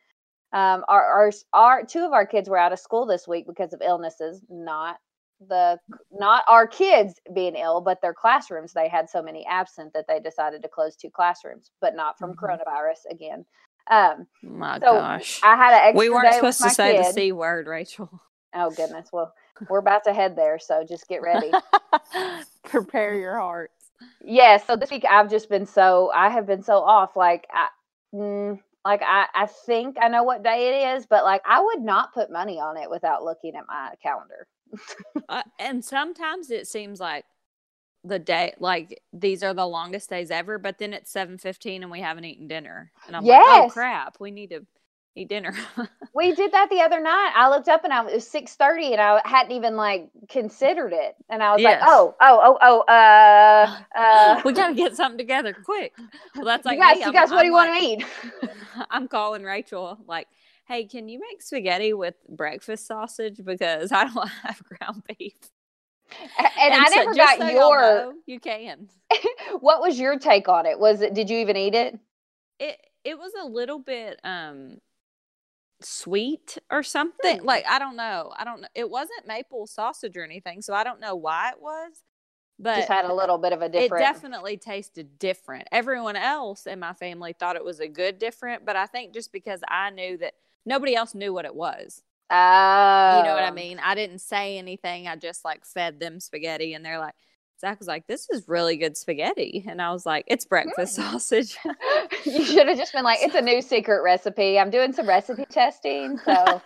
Um, 0.55 0.85
our, 0.87 1.03
our 1.05 1.31
our 1.53 1.85
two 1.85 2.05
of 2.05 2.13
our 2.13 2.25
kids 2.25 2.49
were 2.49 2.57
out 2.57 2.73
of 2.73 2.79
school 2.79 3.05
this 3.05 3.27
week 3.27 3.45
because 3.47 3.73
of 3.73 3.81
illnesses, 3.85 4.41
not 4.49 4.97
the 5.49 5.77
not 6.11 6.43
our 6.47 6.65
kids 6.67 7.15
being 7.35 7.55
ill, 7.57 7.81
but 7.81 8.01
their 8.01 8.13
classrooms. 8.15 8.73
They 8.73 8.89
had 8.89 9.09
so 9.09 9.21
many 9.21 9.45
absent 9.47 9.93
that 9.93 10.05
they 10.07 10.19
decided 10.21 10.63
to 10.63 10.69
close 10.69 10.95
two 10.95 11.11
classrooms, 11.11 11.71
but 11.81 11.95
not 11.95 12.17
from 12.17 12.33
Mhm. 12.33 12.37
coronavirus 12.37 13.05
again. 13.11 13.45
Um, 13.91 14.27
My 14.43 14.79
so 14.79 14.93
gosh. 14.93 15.41
I 15.43 15.57
had 15.57 15.73
an 15.73 15.81
extra 15.89 15.99
we 15.99 16.09
weren't 16.09 16.31
day 16.31 16.37
supposed 16.37 16.61
to 16.61 16.69
say 16.71 16.97
the. 16.97 17.03
C 17.13 17.31
word, 17.33 17.67
Rachel. 17.67 18.21
Oh 18.55 18.71
goodness. 18.71 19.09
Well, 19.13 19.33
we're 19.69 19.79
about 19.79 20.05
to 20.05 20.13
head 20.13 20.37
there, 20.37 20.57
so 20.59 20.85
just 20.87 21.07
get 21.09 21.21
ready. 21.21 21.51
Prepare 22.63 23.15
your 23.15 23.37
hearts. 23.39 23.91
yeah. 24.23 24.57
So 24.57 24.77
this 24.77 24.91
week 24.91 25.05
I've 25.09 25.29
just 25.29 25.49
been 25.49 25.65
so 25.65 26.11
I 26.15 26.29
have 26.29 26.47
been 26.47 26.63
so 26.63 26.77
off. 26.79 27.17
Like 27.17 27.45
I, 27.53 27.67
mm, 28.15 28.59
like 28.85 29.01
I 29.03 29.25
I 29.33 29.47
think 29.47 29.97
I 29.99 30.07
know 30.07 30.23
what 30.23 30.43
day 30.43 30.69
it 30.69 30.95
is, 30.95 31.05
but 31.07 31.23
like 31.23 31.41
I 31.45 31.61
would 31.61 31.81
not 31.81 32.13
put 32.13 32.31
money 32.31 32.59
on 32.59 32.77
it 32.77 32.89
without 32.89 33.23
looking 33.23 33.55
at 33.55 33.65
my 33.67 33.93
calendar. 34.01 34.47
Uh, 35.29 35.43
and 35.59 35.83
sometimes 35.83 36.51
it 36.51 36.67
seems 36.67 36.99
like 36.99 37.23
the 38.03 38.19
day 38.19 38.53
like 38.59 39.01
these 39.13 39.43
are 39.43 39.53
the 39.53 39.65
longest 39.65 40.09
days 40.09 40.29
ever 40.29 40.59
but 40.59 40.77
then 40.77 40.93
it's 40.93 41.11
7.15 41.11 41.81
and 41.81 41.89
we 41.89 41.99
haven't 41.99 42.25
eaten 42.25 42.47
dinner 42.47 42.91
and 43.07 43.15
i'm 43.15 43.25
like 43.25 43.41
oh 43.43 43.69
crap 43.71 44.17
we 44.19 44.29
need 44.31 44.51
to 44.51 44.65
eat 45.15 45.29
dinner 45.29 45.53
We 46.13 46.33
did 46.33 46.51
that 46.53 46.69
the 46.69 46.79
other 46.81 47.01
night. 47.01 47.33
I 47.35 47.49
looked 47.49 47.67
up 47.67 47.83
and 47.83 47.91
I 47.91 48.07
it 48.07 48.13
was 48.13 48.25
six 48.27 48.55
thirty, 48.55 48.93
and 48.93 49.01
I 49.01 49.21
hadn't 49.25 49.51
even 49.51 49.75
like 49.75 50.09
considered 50.29 50.93
it. 50.93 51.15
And 51.29 51.43
I 51.43 51.51
was 51.53 51.61
Yes. 51.61 51.81
like, 51.81 51.89
"Oh, 51.91 52.15
oh, 52.21 52.57
oh, 52.61 52.83
oh, 52.87 52.93
uh, 52.93 53.77
uh." 53.97 54.41
we 54.45 54.53
gotta 54.53 54.73
get 54.75 54.95
something 54.95 55.17
together 55.17 55.53
quick 55.53 55.93
well 56.35 56.45
that's 56.45 56.65
like 56.65 56.77
you 56.77 56.83
guys, 56.83 56.95
me. 56.95 56.99
you 57.01 57.05
I'm- 57.07 57.13
guys, 57.13 57.29
what 57.31 57.37
do 57.37 57.39
I'm 57.41 57.45
you 57.47 57.53
want 57.53 57.79
to 57.79 57.85
eat? 57.85 58.05
i'm 58.91 59.07
calling 59.07 59.43
rachel 59.43 59.97
like 60.07 60.27
hey 60.67 60.85
can 60.85 61.07
you 61.09 61.19
make 61.19 61.41
spaghetti 61.41 61.93
with 61.93 62.15
breakfast 62.29 62.85
sausage 62.87 63.39
because 63.43 63.91
i 63.93 64.03
don't 64.05 64.27
have 64.43 64.61
ground 64.63 65.01
beef 65.17 65.33
And, 66.37 66.73
I 66.73 66.85
so- 66.89 66.95
never 66.95 67.13
got 67.15 67.37
so 67.39 67.47
your. 67.49 67.79
know, 67.81 68.13
you 68.25 68.39
can 68.39 68.87
What 69.59 69.81
was 69.81 69.99
your 69.99 70.17
take 70.19 70.47
on 70.47 70.65
it? 70.65 70.79
Was 70.79 71.01
it? 71.01 71.13
Did 71.13 71.29
you 71.29 71.39
even 71.39 71.57
eat 71.57 71.73
it? 71.75 71.97
it 72.59 72.77
it 73.03 73.17
was 73.17 73.31
a 73.41 73.45
little 73.45 73.79
bit 73.79 74.19
um 74.23 74.77
sweet 75.81 76.57
or 76.71 76.81
something 76.81 77.43
like 77.43 77.65
i 77.69 77.77
don't 77.77 77.97
know 77.97 78.31
i 78.37 78.45
don't 78.45 78.61
know 78.61 78.67
it 78.73 78.89
wasn't 78.89 79.27
maple 79.27 79.67
sausage 79.67 80.15
or 80.15 80.23
anything 80.23 80.61
so 80.61 80.73
i 80.73 80.83
don't 80.83 81.01
know 81.01 81.15
why 81.15 81.49
it 81.49 81.61
was 81.61 82.03
but 82.57 82.77
Just 82.77 82.87
had 82.87 83.05
a 83.05 83.13
little 83.13 83.37
bit 83.37 83.51
of 83.51 83.61
a 83.61 83.65
it 83.65 83.89
definitely 83.89 84.55
tasted 84.55 85.19
different. 85.19 85.67
Everyone 85.71 86.15
else 86.15 86.67
in 86.67 86.79
my 86.79 86.93
family 86.93 87.33
thought 87.33 87.57
it 87.57 87.65
was 87.65 87.79
a 87.79 87.87
good 87.87 88.17
different 88.17 88.65
but 88.65 88.75
i 88.75 88.85
think 88.85 89.13
just 89.13 89.31
because 89.31 89.61
i 89.67 89.89
knew 89.89 90.17
that 90.17 90.33
nobody 90.65 90.95
else 90.95 91.13
knew 91.13 91.33
what 91.33 91.45
it 91.45 91.55
was. 91.55 92.01
Oh, 92.29 93.17
you 93.17 93.23
know 93.23 93.33
what 93.33 93.43
i 93.43 93.49
oh. 93.49 93.53
mean? 93.53 93.79
I 93.83 93.93
didn't 93.93 94.19
say 94.19 94.57
anything 94.57 95.07
i 95.07 95.15
just 95.15 95.43
like 95.43 95.65
fed 95.65 95.99
them 95.99 96.19
spaghetti 96.19 96.73
and 96.73 96.85
they're 96.85 96.99
like 96.99 97.15
zach 97.65 97.79
was 97.79 97.87
like 97.87 98.05
this 98.07 98.27
is 98.31 98.47
really 98.47 98.77
good 98.77 98.95
spaghetti 98.95 99.65
and 99.67 99.81
i 99.81 99.91
was 99.91 100.05
like 100.05 100.23
it's 100.27 100.45
breakfast 100.45 100.95
hmm. 100.95 101.01
sausage 101.11 101.57
you 102.25 102.43
should 102.43 102.67
have 102.67 102.77
just 102.77 102.93
been 102.93 103.03
like, 103.03 103.19
"It's 103.21 103.35
a 103.35 103.41
new 103.41 103.61
secret 103.61 104.01
recipe. 104.03 104.59
I'm 104.59 104.69
doing 104.69 104.93
some 104.93 105.07
recipe 105.07 105.45
testing." 105.49 106.17
So 106.19 106.61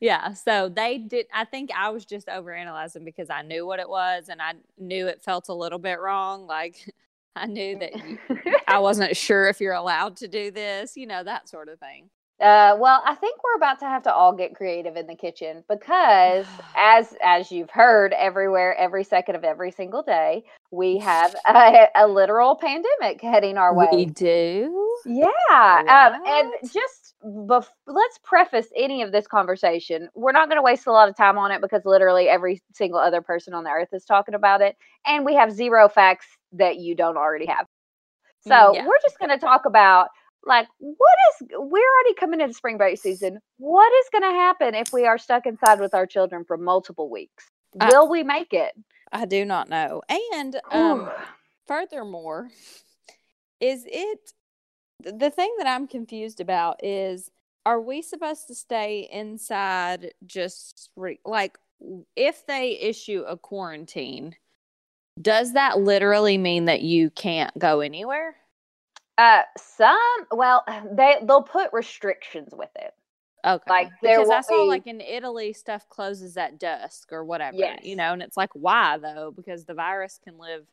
yeah 0.00 0.32
so 0.32 0.70
they 0.70 0.96
did 0.96 1.26
i 1.34 1.44
think 1.44 1.70
i 1.76 1.90
was 1.90 2.06
just 2.06 2.28
overanalyzing 2.28 3.04
because 3.04 3.28
i 3.28 3.42
knew 3.42 3.66
what 3.66 3.78
it 3.78 3.88
was 3.88 4.30
and 4.30 4.40
i 4.40 4.54
knew 4.78 5.06
it 5.06 5.20
felt 5.20 5.50
a 5.50 5.54
little 5.54 5.78
bit 5.78 6.00
wrong 6.00 6.46
like 6.46 6.90
i 7.36 7.44
knew 7.44 7.78
that 7.78 7.92
i 8.66 8.78
wasn't 8.78 9.14
sure 9.14 9.48
if 9.48 9.60
you're 9.60 9.74
allowed 9.74 10.16
to 10.16 10.28
do 10.28 10.50
this 10.50 10.96
you 10.96 11.06
know 11.06 11.22
that 11.22 11.46
sort 11.46 11.68
of 11.68 11.78
thing 11.78 12.08
Uh, 12.40 12.74
well, 12.78 13.02
I 13.04 13.14
think 13.16 13.36
we're 13.44 13.56
about 13.56 13.80
to 13.80 13.84
have 13.84 14.02
to 14.04 14.14
all 14.14 14.32
get 14.32 14.54
creative 14.54 14.96
in 14.96 15.06
the 15.06 15.14
kitchen 15.14 15.62
because, 15.68 16.46
as 16.76 17.14
as 17.22 17.52
you've 17.52 17.70
heard 17.70 18.12
everywhere, 18.14 18.74
every 18.76 19.04
second 19.04 19.34
of 19.36 19.44
every 19.44 19.70
single 19.70 20.02
day, 20.02 20.44
we 20.70 20.98
have 20.98 21.34
a, 21.48 21.86
a 21.94 22.06
literal 22.08 22.56
pandemic 22.56 23.20
heading 23.20 23.58
our 23.58 23.74
way. 23.74 23.88
we 23.90 24.06
do 24.06 24.96
Yeah, 25.04 25.28
um, 25.88 26.12
and 26.26 26.52
just 26.72 27.14
bef- 27.24 27.66
let's 27.86 28.18
preface 28.24 28.68
any 28.76 29.02
of 29.02 29.12
this 29.12 29.26
conversation. 29.26 30.08
We're 30.14 30.32
not 30.32 30.48
going 30.48 30.58
to 30.58 30.62
waste 30.62 30.86
a 30.86 30.92
lot 30.92 31.08
of 31.08 31.16
time 31.16 31.36
on 31.38 31.50
it 31.52 31.60
because 31.60 31.84
literally 31.84 32.28
every 32.28 32.62
single 32.72 33.00
other 33.00 33.20
person 33.20 33.52
on 33.54 33.64
the 33.64 33.70
earth 33.70 33.88
is 33.92 34.04
talking 34.04 34.34
about 34.34 34.62
it, 34.62 34.76
and 35.06 35.24
we 35.26 35.34
have 35.34 35.52
zero 35.52 35.88
facts 35.88 36.26
that 36.52 36.78
you 36.78 36.94
don't 36.94 37.16
already 37.18 37.46
have. 37.46 37.66
So 38.40 38.72
Yeah. 38.72 38.86
we're 38.86 39.00
just 39.02 39.18
going 39.18 39.30
to 39.30 39.38
talk 39.38 39.66
about 39.66 40.08
like 40.44 40.68
what 40.78 41.16
is 41.40 41.48
we're 41.52 41.78
already 41.94 42.14
coming 42.18 42.40
into 42.40 42.54
spring 42.54 42.76
break 42.78 42.98
season. 43.00 43.40
What 43.58 43.92
is 43.92 44.06
going 44.10 44.22
to 44.22 44.38
happen 44.38 44.74
if 44.74 44.92
we 44.92 45.06
are 45.06 45.18
stuck 45.18 45.46
inside 45.46 45.80
with 45.80 45.94
our 45.94 46.06
children 46.06 46.44
for 46.44 46.56
multiple 46.56 47.08
weeks? 47.10 47.44
I- 47.78 47.88
Will 47.88 48.08
we 48.08 48.22
make 48.22 48.52
it? 48.52 48.72
i 49.12 49.24
do 49.24 49.44
not 49.44 49.68
know 49.68 50.00
and 50.32 50.60
um 50.70 51.10
furthermore 51.66 52.48
is 53.60 53.84
it 53.88 54.32
the 55.02 55.30
thing 55.30 55.52
that 55.58 55.66
i'm 55.66 55.88
confused 55.88 56.40
about 56.40 56.78
is 56.84 57.28
are 57.66 57.80
we 57.80 58.02
supposed 58.02 58.46
to 58.46 58.54
stay 58.54 59.08
inside 59.12 60.12
just 60.26 60.90
re- 60.94 61.18
like 61.24 61.58
if 62.14 62.46
they 62.46 62.78
issue 62.78 63.24
a 63.26 63.36
quarantine 63.36 64.32
does 65.20 65.54
that 65.54 65.80
literally 65.80 66.38
mean 66.38 66.66
that 66.66 66.82
you 66.82 67.10
can't 67.10 67.58
go 67.58 67.80
anywhere 67.80 68.36
Uh, 69.20 69.42
some 69.58 69.98
well, 70.32 70.64
they 70.92 71.16
they'll 71.26 71.42
put 71.42 71.72
restrictions 71.72 72.54
with 72.56 72.70
it. 72.76 72.94
okay 73.46 73.70
Like, 73.70 73.90
there 74.02 74.18
because 74.18 74.30
i 74.30 74.40
saw 74.40 74.62
be- 74.64 74.68
like 74.68 74.86
in 74.86 75.00
italy 75.00 75.52
stuff 75.52 75.88
closes 75.88 76.36
at 76.36 76.58
dusk 76.58 77.12
or 77.12 77.24
whatever 77.24 77.56
Yes. 77.56 77.80
you 77.84 77.96
know 77.96 78.12
and 78.14 78.22
it's 78.22 78.36
like 78.36 78.50
why 78.54 78.98
though 78.98 79.32
because 79.36 79.64
the 79.66 79.74
virus 79.74 80.18
can 80.24 80.38
live 80.38 80.64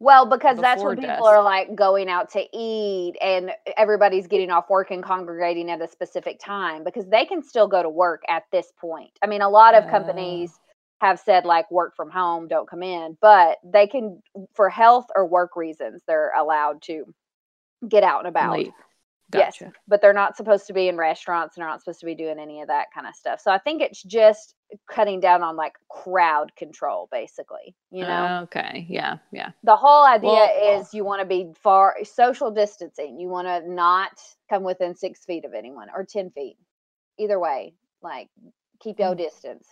Well, 0.00 0.26
because 0.26 0.58
that's 0.58 0.82
when 0.82 0.96
people 0.96 1.08
dusk. 1.16 1.26
are 1.26 1.42
like 1.42 1.74
going 1.76 2.08
out 2.08 2.30
to 2.30 2.42
eat 2.56 3.14
and 3.20 3.52
everybody's 3.76 4.26
getting 4.26 4.50
off 4.50 4.68
work 4.70 4.90
and 4.90 5.02
congregating 5.02 5.70
at 5.70 5.80
a 5.80 5.88
specific 5.88 6.40
time 6.40 6.82
because 6.84 7.06
they 7.08 7.24
can 7.24 7.42
still 7.42 7.68
go 7.68 7.82
to 7.82 7.88
work 7.88 8.22
at 8.28 8.44
this 8.50 8.72
point. 8.80 9.12
I 9.22 9.26
mean, 9.28 9.42
a 9.42 9.48
lot 9.48 9.74
of 9.74 9.84
Oh. 9.84 9.90
companies 9.90 10.58
have 11.00 11.20
said 11.20 11.44
like 11.44 11.70
work 11.70 11.94
from 11.96 12.10
home, 12.10 12.48
don't 12.48 12.68
come 12.68 12.82
in, 12.82 13.16
but 13.20 13.58
they 13.64 13.86
can 13.86 14.22
for 14.54 14.68
health 14.70 15.06
or 15.16 15.24
work 15.26 15.56
reasons, 15.56 16.02
they're 16.06 16.32
allowed 16.36 16.82
to 16.82 17.04
get 17.88 18.02
out 18.02 18.20
and 18.20 18.28
about. 18.28 18.58
leave 18.58 18.72
Yes, 19.38 19.62
but 19.88 20.00
they're 20.00 20.12
not 20.12 20.36
supposed 20.36 20.66
to 20.66 20.72
be 20.72 20.88
in 20.88 20.96
restaurants 20.96 21.56
and 21.56 21.62
they're 21.62 21.70
not 21.70 21.80
supposed 21.80 22.00
to 22.00 22.06
be 22.06 22.14
doing 22.14 22.38
any 22.38 22.60
of 22.60 22.68
that 22.68 22.88
kind 22.94 23.06
of 23.06 23.14
stuff. 23.14 23.40
So 23.40 23.50
I 23.50 23.58
think 23.58 23.80
it's 23.80 24.02
just 24.02 24.54
cutting 24.90 25.20
down 25.20 25.42
on 25.42 25.56
like 25.56 25.74
crowd 25.88 26.54
control, 26.56 27.08
basically. 27.10 27.74
You 27.90 28.02
know, 28.02 28.40
okay 28.44 28.86
yeah 28.88 29.18
yeah 29.32 29.50
the 29.64 29.76
whole 29.76 30.04
idea 30.04 30.30
Well- 30.30 30.80
is 30.80 30.92
you 30.94 31.04
want 31.04 31.20
to 31.20 31.26
be 31.26 31.52
far 31.62 31.96
social 32.04 32.50
distancing. 32.50 33.18
You 33.18 33.28
want 33.28 33.48
to 33.48 33.68
not 33.70 34.12
come 34.50 34.62
within 34.62 34.94
six 34.94 35.24
feet 35.24 35.44
of 35.44 35.54
anyone 35.54 35.88
or 35.94 36.04
10 36.04 36.30
feet. 36.30 36.56
Either 37.18 37.38
way, 37.38 37.74
like 38.02 38.28
keep 38.80 38.98
your 38.98 39.14
mm. 39.14 39.18
distance. 39.18 39.66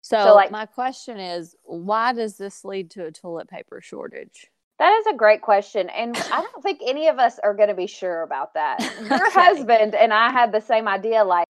So, 0.00 0.34
like- 0.34 0.50
my 0.50 0.66
question 0.66 1.18
is, 1.18 1.54
why 1.64 2.12
does 2.12 2.36
this 2.38 2.64
lead 2.64 2.90
to 2.92 3.04
a 3.06 3.12
toilet 3.12 3.48
paper 3.48 3.80
shortage? 3.82 4.50
That 4.78 4.92
is 5.00 5.06
a 5.06 5.14
great 5.16 5.42
question. 5.42 5.88
And 5.90 6.16
I 6.32 6.40
don't 6.42 6.62
think 6.62 6.80
any 6.86 7.08
of 7.08 7.18
us 7.18 7.38
are 7.42 7.54
going 7.54 7.68
to 7.68 7.74
be 7.74 7.86
sure 7.86 8.22
about 8.22 8.54
that. 8.54 8.78
Your 9.10 9.30
husband 9.30 9.94
and 9.94 10.12
I 10.12 10.30
had 10.30 10.52
the 10.52 10.60
same 10.60 10.86
idea 10.88 11.24
like, 11.24 11.46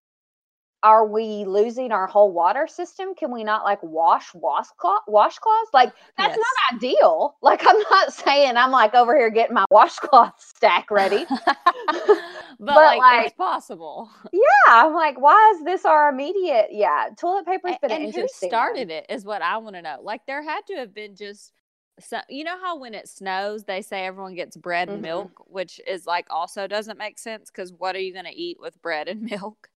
are 0.83 1.07
we 1.07 1.43
losing 1.43 1.91
our 1.91 2.05
whole 2.05 2.31
water 2.31 2.67
system? 2.67 3.15
Can 3.15 3.33
we 3.33 3.43
not 3.43 3.63
like 3.65 3.79
wash 3.81 4.27
washcloth 4.35 5.01
washcloths? 5.09 5.73
Like 5.73 5.91
that's 6.17 6.37
Yes. 6.37 6.45
not 6.71 6.77
ideal. 6.77 7.35
Like 7.41 7.65
I'm 7.67 7.79
not 7.89 8.13
saying 8.13 8.55
I'm 8.55 8.69
like 8.71 8.93
over 8.93 9.17
here 9.17 9.31
getting 9.31 9.55
my 9.55 9.65
washcloth 9.71 10.33
stack 10.37 10.91
ready. 10.91 11.25
but, 11.27 12.17
But, 12.59 12.75
like, 12.75 12.99
like- 12.99 13.25
it's 13.27 13.35
possible. 13.35 14.09
yeah, 14.31 14.39
I'm 14.67 14.93
like, 14.93 15.19
why 15.19 15.53
is 15.55 15.65
this 15.65 15.83
our 15.83 16.09
immediate? 16.09 16.67
Yeah, 16.71 17.09
toilet 17.19 17.47
paper's 17.47 17.75
been 17.81 17.91
an 17.91 17.95
and 18.03 18.13
who 18.13 18.21
interesting 18.21 18.47
one. 18.47 18.51
started 18.51 18.91
it 18.91 19.07
is 19.09 19.25
what 19.25 19.41
I 19.41 19.57
want 19.57 19.75
to 19.77 19.81
know. 19.81 19.97
Like 20.03 20.21
there 20.27 20.43
had 20.43 20.61
to 20.67 20.75
have 20.75 20.93
been 20.93 21.15
just 21.15 21.53
so 21.99 22.19
you 22.29 22.43
know 22.43 22.59
how 22.59 22.77
when 22.77 22.93
it 22.93 23.07
snows 23.07 23.63
they 23.63 23.81
say 23.81 24.05
everyone 24.05 24.35
gets 24.35 24.55
bread 24.55 24.89
and 24.89 24.99
Mhm. 24.99 25.03
milk, 25.03 25.31
which 25.47 25.79
is 25.87 26.05
like 26.05 26.27
also 26.29 26.67
doesn't 26.67 26.97
make 26.97 27.17
sense 27.19 27.49
because 27.49 27.73
what 27.73 27.95
are 27.95 27.99
you 27.99 28.13
going 28.13 28.25
to 28.25 28.35
eat 28.35 28.59
with 28.59 28.81
bread 28.81 29.07
and 29.07 29.21
milk? 29.31 29.69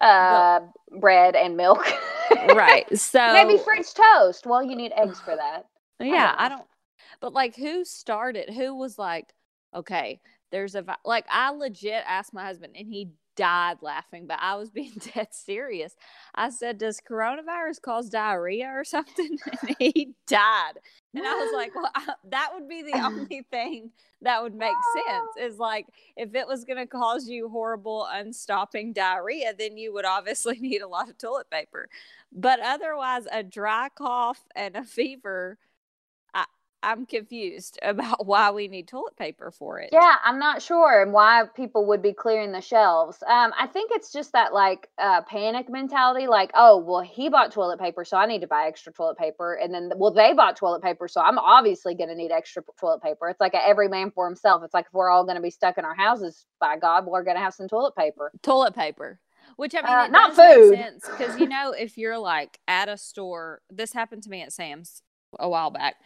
Uh, 0.00 0.60
bread 1.00 1.34
and 1.36 1.56
milk. 1.56 1.84
right. 2.54 2.86
So 2.96 3.32
Maybe 3.32 3.58
French 3.62 3.86
toast. 3.94 4.46
Well, 4.46 4.62
you 4.62 4.76
need 4.76 4.92
eggs 4.96 5.20
for 5.20 5.34
that. 5.36 5.66
Yeah, 6.00 6.28
don't 6.30 6.40
I 6.40 6.48
don't. 6.48 6.66
But 7.20 7.32
like, 7.32 7.56
who 7.56 7.84
started? 7.84 8.50
Who 8.50 8.74
was 8.74 8.98
like, 8.98 9.34
okay, 9.74 10.20
there's 10.50 10.74
a 10.74 10.84
like 11.04 11.26
I 11.30 11.50
legit 11.50 12.04
asked 12.06 12.32
my 12.32 12.44
husband 12.44 12.74
and 12.76 12.86
he 12.88 13.08
died 13.38 13.78
laughing, 13.82 14.26
but 14.26 14.38
I 14.42 14.56
was 14.56 14.70
being 14.78 14.92
dead 15.14 15.28
serious. 15.30 15.96
I 16.34 16.50
said, 16.50 16.76
"Does 16.76 17.00
coronavirus 17.00 17.80
cause 17.80 18.10
diarrhea 18.10 18.66
or 18.66 18.84
something?" 18.84 19.38
And 19.62 19.76
he 19.78 20.14
died. 20.26 20.74
And 21.14 21.26
I 21.26 21.34
was 21.34 21.52
like, 21.54 21.74
"Well, 21.74 21.90
I, 21.94 22.14
that 22.30 22.50
would 22.52 22.68
be 22.68 22.82
the 22.82 22.98
only 23.04 23.46
thing 23.50 23.92
that 24.20 24.42
would 24.42 24.54
make 24.54 24.76
sense. 25.06 25.52
Is 25.52 25.58
like 25.58 25.86
if 26.16 26.34
it 26.34 26.46
was 26.46 26.64
going 26.64 26.78
to 26.78 26.86
cause 26.86 27.28
you 27.28 27.48
horrible, 27.48 28.06
unstopping 28.10 28.92
diarrhea, 28.92 29.54
then 29.56 29.78
you 29.78 29.94
would 29.94 30.04
obviously 30.04 30.58
need 30.58 30.82
a 30.82 30.88
lot 30.88 31.08
of 31.08 31.16
toilet 31.16 31.48
paper. 31.50 31.88
But 32.32 32.60
otherwise, 32.60 33.26
a 33.32 33.42
dry 33.42 33.88
cough 33.94 34.42
and 34.54 34.76
a 34.76 34.84
fever." 34.84 35.58
I'm 36.82 37.06
confused 37.06 37.78
about 37.82 38.26
why 38.26 38.50
we 38.50 38.68
need 38.68 38.88
toilet 38.88 39.16
paper 39.16 39.50
for 39.50 39.80
it. 39.80 39.90
Yeah, 39.92 40.14
I'm 40.24 40.38
not 40.38 40.62
sure 40.62 41.02
and 41.02 41.12
why 41.12 41.44
people 41.56 41.86
would 41.86 42.02
be 42.02 42.12
clearing 42.12 42.52
the 42.52 42.60
shelves. 42.60 43.22
Um, 43.26 43.52
I 43.58 43.66
think 43.66 43.90
it's 43.94 44.12
just 44.12 44.32
that 44.32 44.52
like 44.52 44.88
uh, 44.98 45.22
panic 45.22 45.68
mentality, 45.68 46.26
like, 46.26 46.50
oh, 46.54 46.78
well, 46.78 47.00
he 47.00 47.28
bought 47.28 47.52
toilet 47.52 47.80
paper, 47.80 48.04
so 48.04 48.16
I 48.16 48.26
need 48.26 48.40
to 48.40 48.46
buy 48.46 48.66
extra 48.66 48.92
toilet 48.92 49.18
paper, 49.18 49.54
and 49.54 49.72
then 49.74 49.90
well, 49.96 50.12
they 50.12 50.32
bought 50.32 50.56
toilet 50.56 50.82
paper, 50.82 51.08
so 51.08 51.20
I'm 51.20 51.38
obviously 51.38 51.94
going 51.94 52.08
to 52.10 52.14
need 52.14 52.30
extra 52.30 52.62
toilet 52.78 53.02
paper. 53.02 53.28
It's 53.28 53.40
like 53.40 53.54
a 53.54 53.66
every 53.66 53.88
man 53.88 54.10
for 54.10 54.26
himself. 54.26 54.62
It's 54.64 54.74
like 54.74 54.86
if 54.86 54.92
we're 54.92 55.10
all 55.10 55.24
going 55.24 55.36
to 55.36 55.42
be 55.42 55.50
stuck 55.50 55.78
in 55.78 55.84
our 55.84 55.94
houses, 55.94 56.46
by 56.60 56.76
God, 56.78 57.06
we're 57.06 57.24
going 57.24 57.36
to 57.36 57.42
have 57.42 57.54
some 57.54 57.68
toilet 57.68 57.96
paper. 57.96 58.32
Toilet 58.42 58.74
paper. 58.74 59.20
Which 59.56 59.74
I 59.74 59.78
mean, 59.82 59.90
Uh, 59.90 60.06
not 60.08 60.36
food. 60.36 60.78
because 61.10 61.40
you 61.40 61.48
know 61.48 61.72
if 61.72 61.98
you're 61.98 62.18
like 62.18 62.60
at 62.68 62.88
a 62.88 62.96
store, 62.96 63.62
this 63.70 63.92
happened 63.92 64.22
to 64.24 64.30
me 64.30 64.42
at 64.42 64.52
Sam's 64.52 65.02
a 65.38 65.48
while 65.48 65.70
back. 65.70 65.96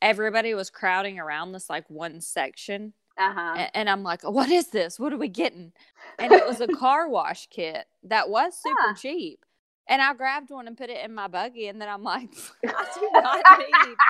Everybody 0.00 0.54
was 0.54 0.70
crowding 0.70 1.18
around 1.18 1.52
this 1.52 1.68
like 1.68 1.88
one 1.90 2.20
section, 2.20 2.92
Uh 3.16 3.32
huh. 3.32 3.54
a- 3.56 3.76
and 3.76 3.90
I'm 3.90 4.02
like, 4.02 4.22
"What 4.22 4.50
is 4.50 4.68
this? 4.68 4.98
What 5.00 5.12
are 5.12 5.16
we 5.18 5.28
getting?" 5.28 5.72
And 6.20 6.32
it 6.32 6.46
was 6.46 6.60
a 6.60 6.68
car 6.68 7.08
wash 7.08 7.48
kit 7.48 7.86
that 8.04 8.28
was 8.30 8.56
super 8.56 8.76
Huh. 8.80 8.94
cheap. 8.94 9.44
And 9.88 10.02
I 10.02 10.12
grabbed 10.14 10.50
one 10.50 10.66
and 10.68 10.76
put 10.76 10.90
it 10.90 11.04
in 11.04 11.14
my 11.14 11.28
buggy, 11.28 11.66
and 11.68 11.80
then 11.80 11.88
I'm 11.88 12.02
like, 12.02 12.30
"I 12.64 12.84
do 12.94 13.10
not 13.14 13.44
need." 13.58 13.96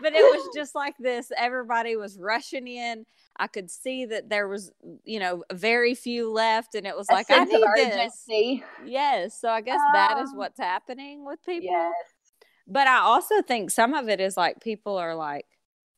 But 0.00 0.12
it 0.12 0.22
was 0.24 0.48
just 0.54 0.74
like 0.74 0.96
this. 0.98 1.32
Everybody 1.36 1.96
was 1.96 2.18
rushing 2.18 2.68
in. 2.68 3.04
I 3.36 3.46
could 3.46 3.70
see 3.70 4.04
that 4.06 4.28
there 4.28 4.46
was, 4.48 4.70
you 5.04 5.18
know, 5.18 5.44
very 5.52 5.94
few 5.94 6.30
left, 6.30 6.74
and 6.74 6.86
it 6.86 6.96
was 6.96 7.08
A 7.10 7.14
like, 7.14 7.30
"I 7.30 7.44
need 7.44 7.64
this." 7.76 8.26
Yes. 8.84 9.40
So 9.40 9.48
I 9.48 9.60
guess 9.60 9.80
that 9.92 10.18
is 10.18 10.30
Um, 10.32 10.38
what's 10.38 10.58
happening 10.60 11.24
with 11.24 11.42
people. 11.44 11.66
Yes. 11.74 11.94
But 12.68 12.86
I 12.86 12.98
also 12.98 13.40
think 13.40 13.70
some 13.70 13.94
of 13.94 14.08
it 14.08 14.20
is 14.20 14.36
like 14.36 14.60
people 14.60 14.96
are 14.98 15.14
like, 15.14 15.46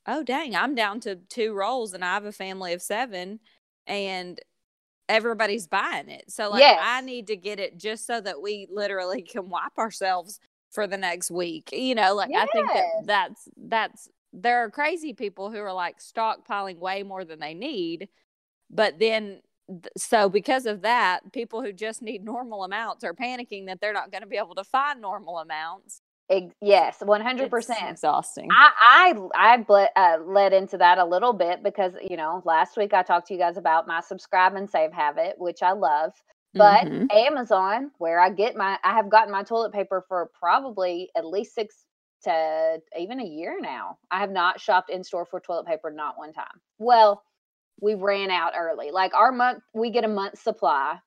oh, 0.07 0.23
dang, 0.23 0.55
I'm 0.55 0.73
down 0.73 1.01
to 1.01 1.17
two 1.17 1.53
rolls 1.53 1.93
and 1.93 2.03
I 2.03 2.13
have 2.13 2.25
a 2.25 2.31
family 2.31 2.73
of 2.73 2.81
seven 2.81 3.39
and 3.85 4.39
everybody's 5.09 5.67
buying 5.67 6.09
it. 6.09 6.31
So, 6.31 6.49
like, 6.49 6.61
Yes. 6.61 6.79
I 6.81 7.01
need 7.01 7.27
to 7.27 7.35
get 7.35 7.59
it 7.59 7.77
just 7.77 8.07
so 8.07 8.21
that 8.21 8.41
we 8.41 8.67
literally 8.71 9.21
can 9.29 9.49
wipe 9.49 9.77
ourselves 9.77 10.39
for 10.71 10.87
the 10.87 10.97
next 10.97 11.29
week. 11.29 11.69
You 11.73 11.95
know, 11.95 12.15
like, 12.15 12.31
I 12.33 12.45
think 12.47 12.67
that 12.73 12.85
that's, 13.05 13.49
that's, 13.57 14.09
there 14.33 14.63
are 14.63 14.69
crazy 14.71 15.13
people 15.13 15.51
who 15.51 15.59
are 15.59 15.73
like 15.73 15.99
stockpiling 15.99 16.77
way 16.77 17.03
more 17.03 17.25
than 17.25 17.39
they 17.39 17.53
need. 17.53 18.07
But 18.69 18.97
then, 18.97 19.41
so 19.97 20.29
because 20.29 20.65
of 20.65 20.83
that, 20.83 21.33
people 21.33 21.61
who 21.61 21.73
just 21.73 22.01
need 22.01 22.23
normal 22.23 22.63
amounts 22.63 23.03
are 23.03 23.13
panicking 23.13 23.65
that 23.67 23.81
they're 23.81 23.91
not 23.91 24.11
going 24.11 24.21
to 24.21 24.27
be 24.27 24.37
able 24.37 24.55
to 24.55 24.63
find 24.63 25.01
normal 25.01 25.39
amounts. 25.39 26.01
Yes, 26.61 27.01
hundred 27.23 27.49
percent. 27.51 27.91
exhausting. 27.91 28.49
I 28.51 29.13
I 29.35 29.53
I 29.53 29.57
ble- 29.57 29.89
uh, 29.95 30.17
led 30.25 30.53
into 30.53 30.77
that 30.79 30.97
a 30.99 31.05
little 31.05 31.33
bit 31.33 31.63
because 31.63 31.93
you 32.09 32.17
know 32.17 32.41
last 32.45 32.77
week 32.77 32.93
I 32.93 33.03
talked 33.03 33.27
to 33.27 33.33
you 33.33 33.39
guys 33.39 33.57
about 33.57 33.87
my 33.87 34.01
subscribe 34.01 34.55
and 34.55 34.69
save 34.69 34.93
habit, 34.93 35.35
which 35.39 35.63
I 35.63 35.73
love. 35.73 36.13
But 36.53 36.87
Mhm. 36.87 37.11
Amazon, 37.13 37.91
where 37.99 38.19
I 38.19 38.29
get 38.31 38.55
my, 38.57 38.79
I 38.83 38.93
have 38.95 39.09
gotten 39.09 39.31
my 39.31 39.43
toilet 39.43 39.73
paper 39.73 40.03
for 40.07 40.31
probably 40.39 41.09
at 41.15 41.25
least 41.25 41.55
six 41.55 41.85
to 42.23 42.81
even 42.99 43.19
a 43.21 43.25
year 43.25 43.57
now. 43.61 43.97
I 44.11 44.19
have 44.19 44.31
not 44.31 44.59
shopped 44.61 44.89
in 44.89 45.03
store 45.03 45.25
for 45.25 45.39
toilet 45.39 45.67
paper 45.67 45.91
not 45.91 46.17
one 46.17 46.33
time. 46.33 46.61
Well, 46.79 47.23
we 47.81 47.95
ran 47.95 48.31
out 48.31 48.53
early. 48.57 48.91
Like 48.91 49.13
our 49.15 49.31
month, 49.31 49.63
we 49.73 49.91
get 49.91 50.05
a 50.05 50.09
month 50.09 50.39
supply, 50.39 50.99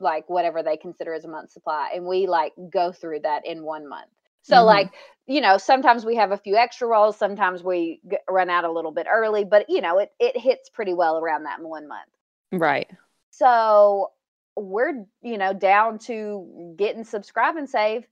like 0.00 0.28
whatever 0.30 0.62
they 0.62 0.76
consider 0.76 1.14
as 1.14 1.24
a 1.24 1.28
month 1.28 1.50
supply, 1.52 1.92
and 1.94 2.06
we 2.06 2.26
like 2.26 2.52
go 2.70 2.92
through 2.92 3.20
that 3.20 3.46
in 3.46 3.64
one 3.64 3.88
month. 3.88 4.10
So 4.42 4.56
Mhm. 4.56 4.66
like 4.66 4.92
you 5.26 5.40
know, 5.40 5.58
sometimes 5.58 6.04
we 6.04 6.16
have 6.16 6.32
a 6.32 6.36
few 6.36 6.56
extra 6.56 6.88
rolls, 6.88 7.16
sometimes 7.16 7.62
we 7.62 8.00
g- 8.10 8.16
run 8.28 8.50
out 8.50 8.64
a 8.64 8.72
little 8.72 8.90
bit 8.90 9.06
early, 9.08 9.44
but 9.44 9.70
you 9.70 9.80
know, 9.80 9.98
it 9.98 10.12
it 10.18 10.36
hits 10.36 10.68
pretty 10.68 10.92
well 10.94 11.18
around 11.18 11.44
that 11.44 11.60
one 11.62 11.86
month. 11.86 12.08
Right. 12.50 12.90
So 13.30 14.10
we're, 14.56 15.04
you 15.22 15.38
know, 15.38 15.52
down 15.52 15.98
to 16.00 16.74
getting 16.76 17.04
subscribe 17.04 17.56
and 17.56 17.68
save. 17.68 18.06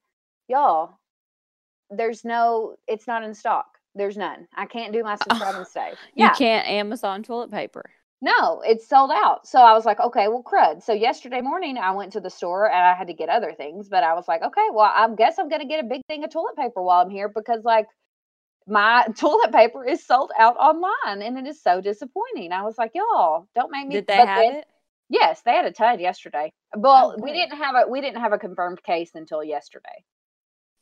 Y'all, 0.48 0.98
there's 1.90 2.24
no, 2.24 2.76
it's 2.86 3.06
not 3.06 3.24
in 3.24 3.34
stock. 3.34 3.66
There's 3.94 4.16
none. 4.16 4.46
I 4.54 4.66
can't 4.66 4.92
do 4.92 5.02
my 5.02 5.14
subscribe 5.22 5.56
and 5.56 5.66
save. 5.66 5.96
You 6.14 6.30
can't 6.30 6.66
Amazon 6.68 7.22
toilet 7.22 7.50
paper. 7.50 7.90
No, 8.20 8.60
it's 8.64 8.88
sold 8.88 9.12
out. 9.12 9.46
So 9.46 9.60
I 9.60 9.74
was 9.74 9.84
like, 9.84 10.00
okay, 10.00 10.26
well, 10.26 10.42
crud. 10.42 10.82
So 10.82 10.92
yesterday 10.92 11.40
morning, 11.40 11.78
I 11.78 11.92
went 11.92 12.12
to 12.14 12.20
the 12.20 12.30
store 12.30 12.66
and 12.68 12.76
I 12.76 12.94
had 12.94 13.06
to 13.06 13.14
get 13.14 13.28
other 13.28 13.52
things, 13.52 13.88
but 13.88 14.02
I 14.02 14.14
was 14.14 14.26
like, 14.26 14.42
okay, 14.42 14.66
well, 14.72 14.90
I 14.92 15.08
guess 15.16 15.38
I'm 15.38 15.48
going 15.48 15.60
to 15.60 15.68
get 15.68 15.84
a 15.84 15.86
big 15.86 16.02
thing 16.08 16.24
of 16.24 16.30
toilet 16.32 16.56
paper 16.56 16.82
while 16.82 17.00
I'm 17.00 17.10
here 17.10 17.28
because, 17.28 17.62
like, 17.64 17.86
my 18.66 19.06
toilet 19.16 19.52
paper 19.52 19.84
is 19.84 20.04
sold 20.04 20.32
out 20.38 20.56
online 20.56 21.22
and 21.22 21.38
it 21.38 21.48
is 21.48 21.62
so 21.62 21.80
disappointing. 21.80 22.50
I 22.50 22.62
was 22.62 22.76
like, 22.76 22.90
y'all, 22.94 23.46
don't 23.54 23.70
make 23.70 23.86
me. 23.86 23.94
Did 23.94 24.08
they 24.08 24.16
but 24.16 24.28
have 24.28 24.38
then- 24.38 24.54
it? 24.56 24.64
Yes, 25.10 25.40
they 25.40 25.52
had 25.52 25.64
a 25.64 25.72
ton 25.72 26.00
yesterday. 26.00 26.50
Oh, 26.76 26.80
well, 26.80 27.16
we 27.22 27.32
didn't 27.32 27.56
have 27.56 27.74
a 27.74 27.88
we 27.88 28.02
didn't 28.02 28.20
have 28.20 28.34
a 28.34 28.38
confirmed 28.38 28.82
case 28.82 29.12
until 29.14 29.42
yesterday. 29.42 30.04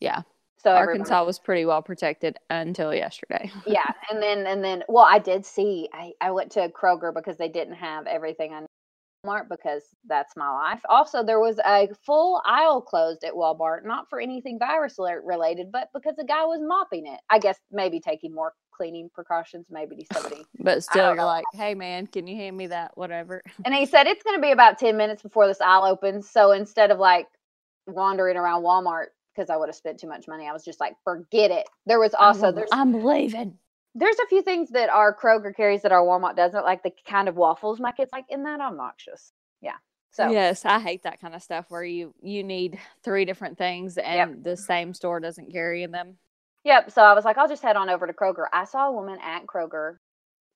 Yeah. 0.01 0.23
So 0.67 0.75
Arkansas 0.75 1.25
was 1.25 1.39
pretty 1.39 1.65
well 1.65 1.81
protected 1.81 2.39
until 2.51 2.93
yesterday. 2.93 3.53
yeah, 3.69 3.89
and 4.11 4.21
then 4.21 4.49
and 4.49 4.65
then 4.65 4.83
well, 4.89 5.07
I 5.09 5.21
did 5.21 5.47
see 5.47 5.89
I 5.93 6.11
I 6.21 6.33
went 6.33 6.51
to 6.53 6.69
Kroger 6.71 7.15
because 7.15 7.37
they 7.37 7.49
didn't 7.49 7.75
have 7.75 8.09
everything 8.09 8.53
on 8.53 8.67
Walmart 9.25 9.49
because 9.49 9.85
that's 10.09 10.37
my 10.37 10.51
life. 10.51 10.81
Also, 10.89 11.23
there 11.23 11.39
was 11.39 11.61
a 11.65 11.89
full 12.05 12.43
aisle 12.45 12.83
closed 12.83 13.23
at 13.23 13.35
Walmart, 13.35 13.85
not 13.85 14.11
for 14.11 14.19
anything 14.19 14.59
virus 14.59 14.99
alert 14.99 15.23
related, 15.25 15.71
but 15.71 15.89
because 15.95 16.17
the 16.17 16.25
guy 16.25 16.45
was 16.45 16.61
mopping 16.61 17.07
it. 17.07 17.21
I 17.31 17.39
guess 17.39 17.61
maybe 17.71 18.01
taking 18.01 18.35
more 18.35 18.53
cleaning 18.73 19.09
precautions. 19.15 19.69
Maybe 19.71 20.05
somebody. 20.13 20.45
But 20.59 20.83
still, 20.83 21.07
you're 21.07 21.15
know. 21.15 21.27
like, 21.27 21.45
hey, 21.55 21.77
man, 21.77 22.09
can 22.09 22.27
you 22.27 22.35
hand 22.35 22.57
me 22.57 22.67
that? 22.67 22.91
Whatever. 22.97 23.41
And 23.65 23.73
he 23.73 23.87
said 23.87 24.09
it's 24.09 24.25
going 24.25 24.37
to 24.37 24.43
be 24.43 24.51
about 24.51 24.81
10 24.81 24.97
minutes 24.97 25.23
before 25.23 25.47
this 25.47 25.61
aisle 25.61 25.85
opens. 25.85 26.29
So 26.29 26.51
instead 26.51 26.91
of 26.91 26.99
like 26.99 27.29
wandering 27.87 28.37
around 28.37 28.65
Walmart, 28.65 29.07
because 29.37 29.51
I 29.51 29.57
would 29.57 29.69
have 29.69 29.77
spent 29.77 30.01
too 30.01 30.09
much 30.09 30.27
money, 30.27 30.49
I 30.49 30.53
was 30.53 30.65
just 30.65 30.81
like, 30.81 30.95
forget 31.05 31.51
it. 31.51 31.69
There 31.85 32.01
was 32.01 32.15
also, 32.15 32.53
there's, 32.53 32.71
I'm 32.73 33.05
leaving. 33.05 33.59
there's 33.95 34.17
a 34.25 34.27
few 34.29 34.43
things 34.43 34.71
that 34.71 34.89
our 34.89 35.15
Kroger 35.15 35.55
carries 35.55 35.83
that 35.83 35.93
our 35.93 36.03
Walmart 36.03 36.37
doesn't, 36.37 36.65
like 36.65 36.83
the 36.83 36.93
kind 37.07 37.29
of 37.29 37.37
waffles 37.37 37.79
my 37.81 37.93
kids 37.93 38.11
like. 38.13 38.25
Isn't 38.31 38.45
that 38.45 38.61
obnoxious? 38.61 39.33
Yeah. 39.61 39.77
So 40.11 40.31
Yes, 40.31 40.65
I 40.65 40.79
hate 40.81 41.03
that 41.03 41.21
kind 41.21 41.35
of 41.35 41.43
stuff 41.43 41.67
where 41.69 41.85
you 41.85 42.15
you 42.23 42.43
need 42.43 42.79
three 43.03 43.27
different 43.27 43.59
things 43.59 43.99
and 43.99 44.43
the 44.43 44.57
same 44.57 44.95
store 44.95 45.21
doesn't 45.21 45.53
carry 45.53 45.85
them. 45.87 46.17
Yep. 46.65 46.91
So 46.91 47.03
I 47.03 47.13
was 47.13 47.25
like, 47.25 47.37
I'll 47.39 47.49
just 47.49 47.63
head 47.63 47.77
on 47.77 47.91
over 47.91 48.07
to 48.07 48.13
Kroger. 48.13 48.47
I 48.53 48.65
saw 48.65 48.89
a 48.89 48.93
woman 48.93 49.19
at 49.23 49.47
Kroger, 49.47 49.99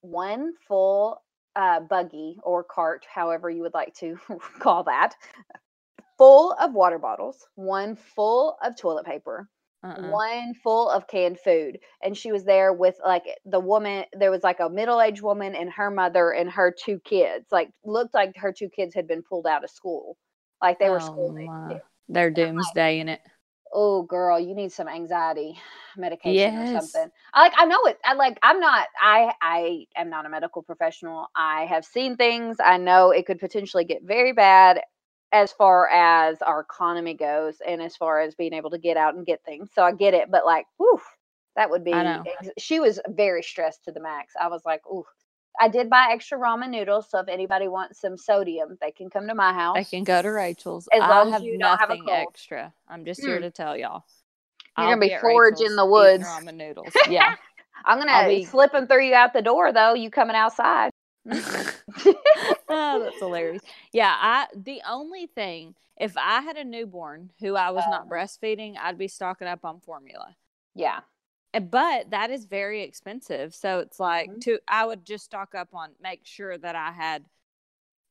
one 0.01 0.55
full 0.67 1.23
uh, 1.57 1.81
buggy 1.81 2.39
or 2.43 2.65
cart, 2.65 3.05
however 3.13 3.51
you 3.51 3.63
would 3.63 3.75
like 3.75 3.95
to 3.97 4.19
call 4.59 4.85
that, 4.85 5.15
full 6.21 6.55
of 6.61 6.75
water 6.75 6.99
bottles, 6.99 7.49
one 7.57 7.97
full 7.97 8.59
of 8.63 8.77
toilet 8.77 9.07
paper, 9.07 9.49
Uh-uh. 9.85 10.21
one 10.21 10.55
full 10.55 10.91
of 10.91 11.09
canned 11.09 11.41
food. 11.41 11.79
And 12.03 12.17
she 12.17 12.33
was 12.33 12.45
there 12.45 12.73
with 12.73 12.97
like 13.05 13.25
the 13.47 13.61
woman, 13.61 14.07
there 14.13 14.31
was 14.33 14.45
like 14.45 14.61
a 14.61 14.71
middle 14.71 15.01
aged 15.01 15.23
woman 15.23 15.55
and 15.57 15.71
her 15.73 15.91
mother 15.91 16.33
and 16.33 16.51
her 16.51 16.73
two 16.73 17.01
kids. 17.01 17.47
Like, 17.53 17.71
looked 17.85 18.15
like 18.15 18.37
her 18.39 18.53
two 18.53 18.71
kids 18.71 18.95
had 18.95 19.09
been 19.09 19.23
pulled 19.23 19.47
out 19.47 19.65
of 19.65 19.71
school. 19.71 20.17
Like 20.63 20.79
they 20.79 20.91
were 20.91 21.01
Oh, 21.01 21.01
school 21.01 21.35
kids. 21.69 21.83
They're 22.09 22.31
doomsday 22.31 23.01
in 23.01 23.09
it. 23.09 23.21
oh 23.73 24.03
girl 24.03 24.39
you 24.39 24.55
need 24.55 24.73
some 24.73 24.89
anxiety 24.89 25.59
medication 25.97 26.57
or 26.57 26.67
something 26.67 27.09
I 27.35 27.43
like 27.43 27.53
i 27.57 27.65
know 27.67 27.79
it 27.87 27.99
i 28.05 28.15
like 28.15 28.39
i'm 28.43 28.61
not 28.61 28.89
i 29.01 29.33
i 29.43 29.87
am 29.97 30.11
not 30.11 30.27
a 30.27 30.31
medical 30.31 30.63
professional 30.63 31.29
i 31.37 31.67
have 31.67 31.85
seen 31.85 32.17
things 32.17 32.59
i 32.65 32.79
know 32.79 33.11
it 33.11 33.27
could 33.27 33.39
potentially 33.39 33.85
get 33.85 34.03
very 34.05 34.33
bad 34.33 34.81
as 35.33 35.53
far 35.53 35.89
as 35.89 36.43
our 36.43 36.61
economy 36.61 37.15
goes 37.15 37.57
and 37.67 37.81
as 37.81 37.97
far 37.97 38.21
as 38.21 38.35
being 38.35 38.53
able 38.53 38.71
to 38.71 38.79
get 38.79 38.97
out 38.97 39.15
and 39.15 39.27
get 39.27 39.43
things 39.45 39.71
so 39.75 39.83
i 39.83 39.93
get 39.93 40.15
it 40.15 40.31
but 40.31 40.45
like 40.45 40.67
whew, 40.79 41.01
that 41.57 41.71
would 41.71 41.85
be 41.85 41.93
I 41.93 42.23
ex- 42.41 42.51
she 42.59 42.81
was 42.81 42.99
very 43.09 43.43
stressed 43.43 43.85
to 43.85 43.93
the 43.93 44.01
max 44.01 44.35
i 44.41 44.49
was 44.49 44.63
like 44.65 44.81
ooh 44.87 45.05
i 45.61 45.69
did 45.69 45.89
buy 45.91 46.09
extra 46.11 46.39
ramen 46.39 46.71
noodles 46.71 47.09
so 47.11 47.19
if 47.21 47.29
anybody 47.29 47.69
wants 47.69 48.01
some 48.01 48.17
sodium 48.17 48.77
they 48.81 48.91
can 48.91 49.09
come 49.11 49.29
to 49.29 49.35
my 49.35 49.53
house 49.53 49.77
They 49.77 49.85
can 49.85 50.05
go 50.05 50.21
to 50.23 50.29
Rachel's. 50.31 50.89
As 50.93 51.03
I 51.03 51.09
long 51.09 51.27
as 51.29 51.33
have 51.35 51.43
you 51.43 51.59
don't 51.59 51.79
have 51.79 51.91
a 51.91 51.95
nothing 51.95 52.07
cold. 52.07 52.29
extra. 52.31 52.73
I'm 52.89 53.05
just 53.05 53.21
here 53.21 53.39
Mm. 53.39 53.43
to 53.43 53.51
tell 53.51 53.77
y'all. 53.77 54.05
You're 54.79 54.87
I'll 54.87 54.95
gonna 54.95 55.01
be 55.01 55.17
foraging 55.21 55.59
Rachel's 55.63 55.77
the 55.77 55.87
woods. 55.87 56.25
Ramen 56.25 56.55
noodles. 56.55 56.93
Yeah. 57.09 57.35
I'm 57.85 57.99
gonna 57.99 58.29
be- 58.29 58.45
slip 58.45 58.73
them 58.73 58.87
through 58.87 59.07
you 59.07 59.15
out 59.15 59.33
the 59.33 59.43
door 59.43 59.73
though. 59.73 59.95
You 59.95 60.11
coming 60.11 60.37
outside? 60.37 60.91
oh, 62.69 63.01
that's 63.01 63.19
hilarious. 63.21 63.63
Yeah, 63.93 64.17
I 64.19 64.47
the 64.55 64.81
only 64.89 65.27
thing 65.27 65.75
if 65.99 66.17
I 66.17 66.41
had 66.41 66.57
a 66.57 66.65
newborn 66.65 67.33
who 67.41 67.57
I 67.57 67.71
was 67.71 67.87
not 67.87 68.09
Uh. 68.09 68.09
breastfeeding, 68.09 68.77
I'd 68.79 68.99
be 68.99 69.09
stocking 69.09 69.49
up 69.49 69.65
on 69.65 69.81
formula. 69.81 70.37
Yeah. 70.75 71.01
Uh, 71.55 71.61
But 71.61 72.11
that 72.11 72.31
is 72.31 72.45
very 72.45 72.83
expensive. 72.83 73.55
So 73.55 73.81
it's 73.81 73.99
like 74.01 74.31
Mhm. 74.31 74.41
to 74.41 74.59
I 74.69 74.85
would 74.85 75.05
just 75.05 75.25
stock 75.25 75.55
up 75.55 75.75
on 75.75 75.91
make 76.01 76.25
sure 76.25 76.57
that 76.59 76.77
I 76.77 76.93
had 76.93 77.25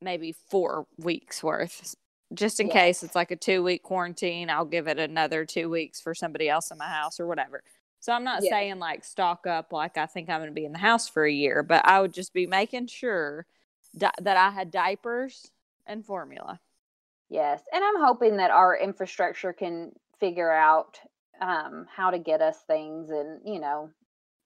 maybe 0.01 0.33
4 0.33 0.87
weeks 0.97 1.43
worth 1.43 1.95
just 2.33 2.59
in 2.59 2.69
Yes. 2.69 2.69
case 2.69 3.03
it's 3.03 3.15
like 3.15 3.31
a 3.31 3.37
2 3.37 3.63
week 3.63 3.83
quarantine, 3.83 4.49
I'll 4.49 4.65
give 4.65 4.87
it 4.87 4.99
another 4.99 5.45
2 5.45 5.69
weeks 5.69 6.01
for 6.01 6.15
somebody 6.15 6.49
else 6.49 6.71
in 6.71 6.77
my 6.79 6.87
house 6.89 7.19
or 7.19 7.27
whatever. 7.27 7.63
So 7.99 8.13
I'm 8.13 8.23
not 8.23 8.43
Yeah. 8.43 8.49
saying 8.49 8.79
like 8.79 9.03
stock 9.03 9.45
up 9.47 9.73
like 9.73 9.97
I 9.97 10.05
think 10.05 10.29
I'm 10.29 10.39
going 10.39 10.49
to 10.49 10.55
be 10.55 10.65
in 10.65 10.71
the 10.71 10.77
house 10.79 11.07
for 11.09 11.25
a 11.25 11.31
year, 11.31 11.63
but 11.63 11.85
I 11.85 11.99
would 12.01 12.13
just 12.13 12.33
be 12.33 12.47
making 12.47 12.87
sure 12.87 13.45
di- 13.97 14.11
that 14.21 14.37
I 14.37 14.51
had 14.51 14.71
diapers 14.71 15.51
and 15.85 16.05
formula. 16.05 16.59
Yes. 17.29 17.61
And 17.71 17.83
I'm 17.83 17.99
hoping 17.99 18.37
that 18.37 18.51
our 18.51 18.75
infrastructure 18.77 19.53
can 19.53 19.91
figure 20.19 20.51
out 20.51 20.99
um, 21.41 21.87
how 21.93 22.11
to 22.11 22.19
get 22.19 22.41
us 22.41 22.57
things 22.63 23.09
and, 23.09 23.41
you 23.45 23.59
know, 23.59 23.91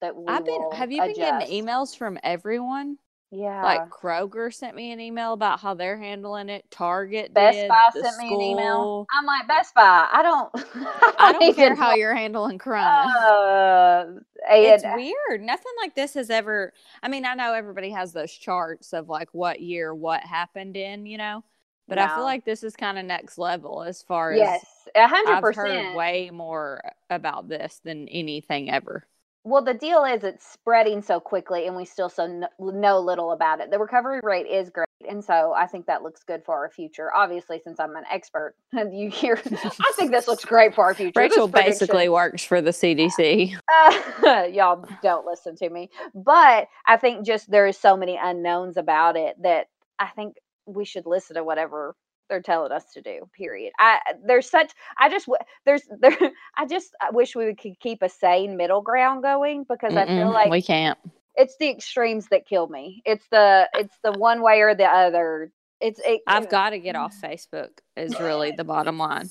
that 0.00 0.16
we 0.16 0.34
I've 0.34 0.44
been 0.44 0.66
have 0.72 0.92
you 0.92 1.02
been 1.02 1.12
adjust. 1.12 1.20
getting 1.20 1.66
emails 1.66 1.96
from 1.96 2.18
everyone? 2.22 2.98
Yeah. 3.34 3.62
Like 3.62 3.88
Kroger 3.90 4.52
sent 4.52 4.76
me 4.76 4.92
an 4.92 5.00
email 5.00 5.32
about 5.32 5.60
how 5.60 5.74
they're 5.74 5.98
handling 5.98 6.48
it. 6.48 6.70
Target 6.70 7.34
Best 7.34 7.56
did. 7.56 7.68
Buy 7.68 7.90
sent 7.90 8.16
me 8.18 8.34
an 8.34 8.40
email. 8.40 8.92
I'm 9.12 9.26
like, 9.26 9.46
Best 9.48 9.74
Buy, 9.74 10.08
I 10.12 10.22
don't 10.22 10.50
I 11.18 11.32
don't 11.32 11.54
care 11.54 11.74
how 11.74 11.92
you're 11.92 12.14
handling 12.14 12.58
Corona. 12.58 13.14
uh, 13.16 14.06
it's 14.46 14.84
weird. 14.84 15.42
Nothing 15.42 15.72
like 15.80 15.94
this 15.94 16.14
has 16.14 16.30
ever. 16.30 16.72
I 17.02 17.08
mean, 17.08 17.24
I 17.24 17.34
know 17.34 17.54
everybody 17.54 17.90
has 17.90 18.12
those 18.12 18.32
charts 18.32 18.92
of 18.92 19.08
like 19.08 19.28
what 19.32 19.60
year 19.60 19.94
what 19.94 20.22
happened 20.22 20.76
in, 20.76 21.06
you 21.06 21.18
know, 21.18 21.44
but 21.88 21.98
I 21.98 22.08
feel 22.08 22.24
like 22.24 22.44
this 22.44 22.62
is 22.62 22.76
kind 22.76 22.98
of 22.98 23.04
next 23.04 23.38
level 23.38 23.82
as 23.82 24.02
far 24.02 24.34
as 24.34 24.38
Yes, 24.38 24.88
a 24.94 25.06
hundred 25.08 25.36
I've 25.36 25.42
heard 25.48 25.66
percent. 25.74 25.94
way 25.94 26.30
more 26.32 26.82
about 27.10 27.48
this 27.48 27.80
than 27.84 28.08
anything 28.08 28.70
ever. 28.70 29.06
Well, 29.46 29.62
the 29.62 29.74
deal 29.74 30.04
is 30.04 30.24
it's 30.24 30.50
spreading 30.50 31.02
so 31.02 31.20
quickly, 31.20 31.66
and 31.66 31.76
we 31.76 31.84
still 31.84 32.08
so 32.08 32.26
kn- 32.26 32.48
know 32.58 32.98
little 32.98 33.32
about 33.32 33.60
it. 33.60 33.70
The 33.70 33.78
recovery 33.78 34.20
rate 34.22 34.46
is 34.46 34.70
great, 34.70 34.86
and 35.06 35.22
so 35.22 35.52
I 35.52 35.66
think 35.66 35.84
that 35.84 36.02
looks 36.02 36.22
good 36.22 36.42
for 36.46 36.54
our 36.54 36.70
future. 36.70 37.14
Obviously, 37.14 37.60
since 37.62 37.78
I'm 37.78 37.94
an 37.94 38.04
expert, 38.10 38.54
and 38.72 38.96
you 38.98 39.10
hear, 39.10 39.38
I 39.44 39.92
think 39.96 40.12
this 40.12 40.26
looks 40.26 40.46
great 40.46 40.74
for 40.74 40.84
our 40.84 40.94
future. 40.94 41.20
Rachel 41.20 41.46
basically 41.46 42.08
works 42.08 42.42
for 42.42 42.62
the 42.62 42.70
CDC. 42.70 43.54
Uh, 43.70 44.44
y'all 44.52 44.86
don't 45.02 45.26
listen 45.26 45.54
to 45.56 45.68
me, 45.68 45.90
but 46.14 46.68
I 46.86 46.96
think 46.96 47.26
just 47.26 47.50
there 47.50 47.66
is 47.66 47.76
so 47.76 47.98
many 47.98 48.18
unknowns 48.20 48.78
about 48.78 49.16
it 49.16 49.36
that 49.42 49.66
I 49.98 50.08
think 50.08 50.36
we 50.64 50.86
should 50.86 51.04
listen 51.04 51.36
to 51.36 51.44
whatever 51.44 51.94
they're 52.28 52.42
telling 52.42 52.72
us 52.72 52.84
to 52.94 53.02
do. 53.02 53.28
Period. 53.36 53.72
I 53.78 53.98
there's 54.26 54.48
such 54.50 54.72
I 54.98 55.08
just 55.08 55.28
there's 55.64 55.82
there 56.00 56.16
I 56.56 56.66
just 56.66 56.94
I 57.00 57.10
wish 57.10 57.34
we 57.36 57.54
could 57.54 57.78
keep 57.80 58.02
a 58.02 58.08
sane 58.08 58.56
middle 58.56 58.82
ground 58.82 59.22
going 59.22 59.64
because 59.68 59.96
I 59.96 60.06
feel 60.06 60.32
like 60.32 60.50
we 60.50 60.62
can't. 60.62 60.98
it's 61.36 61.56
the 61.58 61.70
extremes 61.70 62.28
that 62.28 62.46
kill 62.46 62.68
me. 62.68 63.02
It's 63.04 63.26
the 63.30 63.68
it's 63.74 63.96
the 64.02 64.12
one 64.12 64.42
way 64.42 64.60
or 64.60 64.74
the 64.74 64.86
other. 64.86 65.50
It's 65.80 66.00
it, 66.04 66.22
I've 66.26 66.48
got 66.48 66.70
to 66.70 66.78
get 66.78 66.96
off 66.96 67.14
Facebook 67.20 67.70
is 67.96 68.18
really 68.20 68.52
the 68.52 68.64
bottom 68.64 68.98
line 68.98 69.28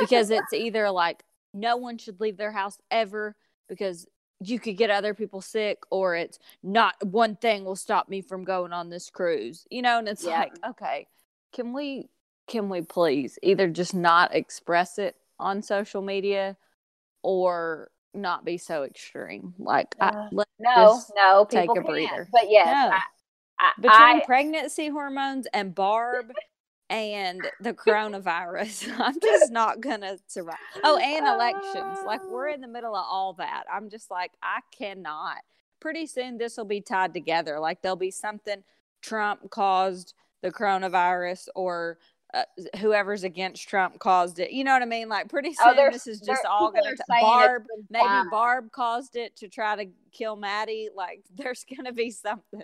because 0.00 0.30
it's 0.30 0.52
either 0.52 0.90
like 0.90 1.22
no 1.54 1.76
one 1.76 1.98
should 1.98 2.20
leave 2.20 2.36
their 2.36 2.50
house 2.52 2.78
ever 2.90 3.36
because 3.68 4.06
you 4.40 4.58
could 4.58 4.76
get 4.76 4.90
other 4.90 5.14
people 5.14 5.40
sick 5.40 5.78
or 5.90 6.16
it's 6.16 6.38
not 6.64 6.94
one 7.06 7.36
thing 7.36 7.64
will 7.64 7.76
stop 7.76 8.08
me 8.08 8.20
from 8.20 8.42
going 8.42 8.72
on 8.72 8.90
this 8.90 9.10
cruise. 9.10 9.64
You 9.70 9.82
know, 9.82 9.98
and 9.98 10.08
it's 10.08 10.24
Yeah. 10.24 10.40
like, 10.40 10.52
okay, 10.66 11.06
can 11.52 11.72
we 11.72 12.08
can 12.48 12.68
we 12.68 12.82
please 12.82 13.38
either 13.42 13.68
just 13.68 13.94
not 13.94 14.34
express 14.34 14.98
it 14.98 15.16
on 15.38 15.62
social 15.62 16.02
media 16.02 16.56
or 17.22 17.90
not 18.14 18.44
be 18.44 18.58
so 18.58 18.82
extreme? 18.84 19.54
Like 19.58 19.94
Uh, 20.00 20.28
let's 20.32 20.50
no 20.58 21.00
no 21.16 21.46
take 21.48 21.70
a 21.70 21.80
breather. 21.80 22.28
But 22.32 22.50
yes, 22.50 22.66
No. 22.66 22.96
I, 22.96 23.00
I, 23.58 23.72
between 23.80 24.22
I- 24.22 24.24
pregnancy 24.26 24.88
hormones 24.88 25.46
and 25.52 25.74
Barb 25.74 26.32
and 26.90 27.40
the 27.60 27.72
coronavirus, 27.72 28.92
I'm 28.98 29.18
just 29.20 29.50
not 29.50 29.80
gonna 29.80 30.18
survive. 30.26 30.56
Oh, 30.84 30.98
and 30.98 31.26
elections. 31.26 31.98
Like 32.04 32.20
we're 32.28 32.48
in 32.54 32.60
the 32.60 32.68
middle 32.68 32.94
of 32.94 33.06
all 33.08 33.32
that. 33.34 33.64
I'm 33.72 33.88
just 33.88 34.10
like, 34.10 34.32
I 34.42 34.58
cannot. 34.76 35.38
Pretty 35.80 36.06
soon 36.06 36.38
this 36.38 36.56
will 36.56 36.64
be 36.66 36.80
tied 36.80 37.14
together. 37.14 37.58
Like 37.58 37.80
there'll 37.82 37.96
be 37.96 38.10
something 38.10 38.62
Trump 39.00 39.48
caused 39.50 40.14
the 40.42 40.50
coronavirus 40.52 41.48
or 41.54 41.98
uh, 42.34 42.44
whoever's 42.78 43.24
against 43.24 43.68
Trump 43.68 43.98
caused 43.98 44.38
it. 44.38 44.50
You 44.52 44.64
know 44.64 44.72
what 44.72 44.82
I 44.82 44.86
mean? 44.86 45.08
Like 45.08 45.28
pretty 45.28 45.54
Oh, 45.60 45.68
soon 45.68 45.76
there's- 45.76 45.92
this 45.94 46.06
is 46.06 46.20
just 46.20 46.44
all 46.46 46.70
gonna 46.70 46.88
are 46.88 46.92
t- 46.96 47.02
saying 47.08 47.20
it's 47.22 47.30
Barb 47.30 47.64
maybe. 47.90 48.28
Barb 48.30 48.72
caused 48.72 49.16
it 49.16 49.36
to 49.36 49.48
try 49.48 49.76
to 49.76 49.90
kill 50.12 50.36
Maddie. 50.36 50.88
Like 50.94 51.22
there's 51.34 51.64
gonna 51.76 51.92
be 51.92 52.10
something. 52.10 52.62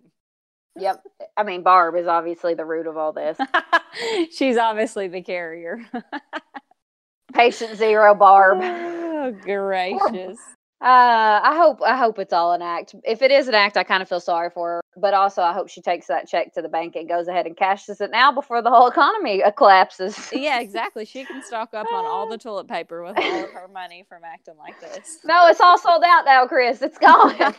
Yep. 0.76 1.02
I 1.36 1.42
mean, 1.42 1.62
Barb 1.62 1.96
is 1.96 2.06
obviously 2.06 2.54
the 2.54 2.64
root 2.64 2.86
of 2.86 2.96
all 2.96 3.12
this. 3.12 3.36
She's 4.32 4.56
obviously 4.56 5.08
the 5.08 5.20
carrier. 5.22 5.84
Patient 7.34 7.76
zero, 7.76 8.14
Barb. 8.14 8.58
oh, 8.62 9.32
gracious. 9.42 10.38
Uh, 10.80 11.40
I 11.42 11.56
hope 11.56 11.82
I 11.82 11.96
hope 11.96 12.20
it's 12.20 12.32
all 12.32 12.52
an 12.52 12.62
act. 12.62 12.94
If 13.04 13.20
it 13.20 13.32
is 13.32 13.48
an 13.48 13.54
act, 13.54 13.76
I 13.76 13.82
kind 13.82 14.00
of 14.00 14.08
feel 14.08 14.20
sorry 14.20 14.48
for 14.50 14.68
her. 14.68 14.80
But 14.96 15.12
also, 15.12 15.42
I 15.42 15.52
hope 15.52 15.68
she 15.68 15.80
takes 15.80 16.06
that 16.06 16.28
check 16.28 16.54
to 16.54 16.62
the 16.62 16.68
bank 16.68 16.94
and 16.94 17.08
goes 17.08 17.26
ahead 17.26 17.46
and 17.46 17.56
cashes 17.56 18.00
it 18.00 18.12
now 18.12 18.30
before 18.30 18.62
the 18.62 18.70
whole 18.70 18.86
economy 18.86 19.42
uh, 19.42 19.50
collapses. 19.50 20.30
Yeah, 20.32 20.60
exactly. 20.60 21.04
She 21.04 21.24
can 21.24 21.42
stock 21.42 21.74
up 21.74 21.86
on 21.92 22.04
all 22.04 22.28
the 22.28 22.38
toilet 22.38 22.68
paper 22.68 23.02
with 23.04 23.18
all 23.18 23.44
of 23.44 23.50
her 23.50 23.68
money 23.72 24.04
from 24.08 24.22
acting 24.24 24.56
like 24.56 24.80
this. 24.80 25.18
No, 25.24 25.46
it's 25.48 25.60
all 25.60 25.78
sold 25.78 26.04
out 26.04 26.24
now, 26.24 26.46
Chris. 26.46 26.80
It's 26.80 26.98
gone. 26.98 27.34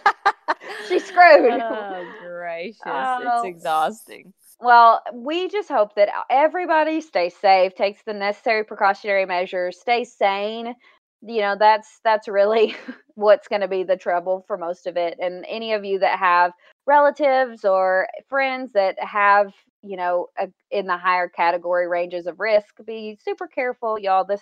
She's 0.87 1.05
screwed. 1.05 1.61
Oh, 1.61 2.05
gracious. 2.25 2.81
Oh. 2.85 3.41
It's 3.43 3.57
exhausting. 3.57 4.33
Well, 4.61 5.01
we 5.13 5.47
just 5.49 5.69
hope 5.69 5.95
that 5.95 6.09
everybody 6.29 6.99
stays 6.99 7.35
safe, 7.35 7.75
takes 7.75 8.01
the 8.03 8.13
necessary 8.13 8.63
precautionary 8.65 9.25
measures, 9.25 9.79
stays 9.79 10.13
sane. 10.13 10.75
You 11.21 11.41
know, 11.41 11.55
that's 11.59 11.99
that's 12.03 12.27
really 12.27 12.75
what's 13.15 13.47
going 13.47 13.61
to 13.61 13.67
be 13.67 13.83
the 13.83 13.97
trouble 13.97 14.43
for 14.47 14.57
most 14.57 14.87
of 14.87 14.97
it. 14.97 15.17
And 15.19 15.45
any 15.47 15.73
of 15.73 15.83
you 15.83 15.99
that 15.99 16.19
have 16.19 16.51
relatives 16.85 17.65
or 17.65 18.07
friends 18.29 18.71
that 18.73 18.95
have, 19.03 19.53
you 19.83 19.97
know, 19.97 20.27
a, 20.39 20.47
in 20.71 20.85
the 20.87 20.97
higher 20.97 21.27
category 21.27 21.87
ranges 21.87 22.25
of 22.27 22.39
risk, 22.39 22.75
be 22.85 23.17
super 23.23 23.47
careful, 23.47 23.99
y'all. 23.99 24.25
This 24.25 24.41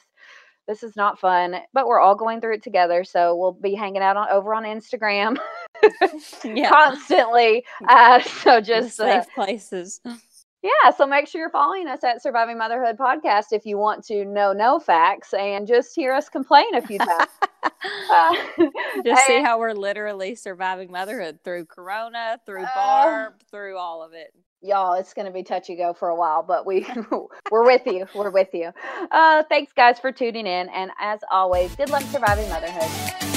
this 0.68 0.84
is 0.84 0.96
not 0.98 1.20
fun, 1.20 1.56
but 1.74 1.88
we're 1.88 2.00
all 2.00 2.16
going 2.16 2.42
through 2.42 2.56
it 2.56 2.64
together. 2.64 3.04
So 3.04 3.36
we'll 3.36 3.54
be 3.54 3.74
hanging 3.74 4.02
out 4.02 4.18
on 4.18 4.28
over 4.30 4.54
on 4.54 4.64
Instagram 4.64 5.38
Yeah. 6.44 6.70
constantly. 6.72 7.66
Uh, 7.88 8.22
so 8.22 8.62
just 8.62 9.00
uh, 9.00 9.22
safe 9.22 9.34
places. 9.34 10.02
Yeah, 10.84 10.92
so 10.92 11.06
make 11.08 11.28
sure 11.28 11.42
you're 11.42 11.50
following 11.50 11.88
us 11.88 12.04
at 12.04 12.22
Surviving 12.22 12.58
Motherhood 12.58 12.98
Podcast 12.98 13.46
if 13.52 13.66
you 13.66 13.78
want 13.78 14.04
to 14.06 14.26
know 14.26 14.54
no 14.54 14.80
facts 14.80 15.34
and 15.34 15.68
just 15.68 15.96
hear 15.96 16.14
us 16.14 16.30
complain 16.30 16.74
a 16.76 16.82
few 16.82 16.98
times. 17.00 17.32
Uh, 18.10 18.34
Just 19.06 19.26
see 19.28 19.42
how 19.42 19.60
we're 19.60 19.74
literally 19.74 20.36
surviving 20.36 20.90
motherhood 20.90 21.40
through 21.44 21.66
Corona, 21.66 22.40
through 22.46 22.64
Oh. 22.64 22.70
Barb, 22.76 23.34
through 23.52 23.78
all 23.78 24.02
of 24.04 24.14
it. 24.14 24.32
y'all, 24.62 24.94
it's 24.94 25.14
going 25.14 25.26
to 25.26 25.34
be 25.34 25.44
touch 25.44 25.68
and 25.68 25.78
go 25.78 25.94
for 25.94 26.08
a 26.08 26.16
while, 26.16 26.44
but 26.44 26.66
we 26.66 26.88
we're 27.52 27.66
with 27.66 27.86
you. 27.86 28.06
We're 28.16 28.32
with 28.32 28.50
you. 28.54 28.72
Uh, 29.12 29.44
thanks, 29.50 29.74
guys, 29.74 30.00
for 30.00 30.12
tuning 30.14 30.48
in, 30.48 30.70
and 30.70 30.92
as 31.00 31.20
always, 31.30 31.76
good 31.76 31.90
luck 31.90 32.04
surviving 32.04 32.48
motherhood. 32.50 33.37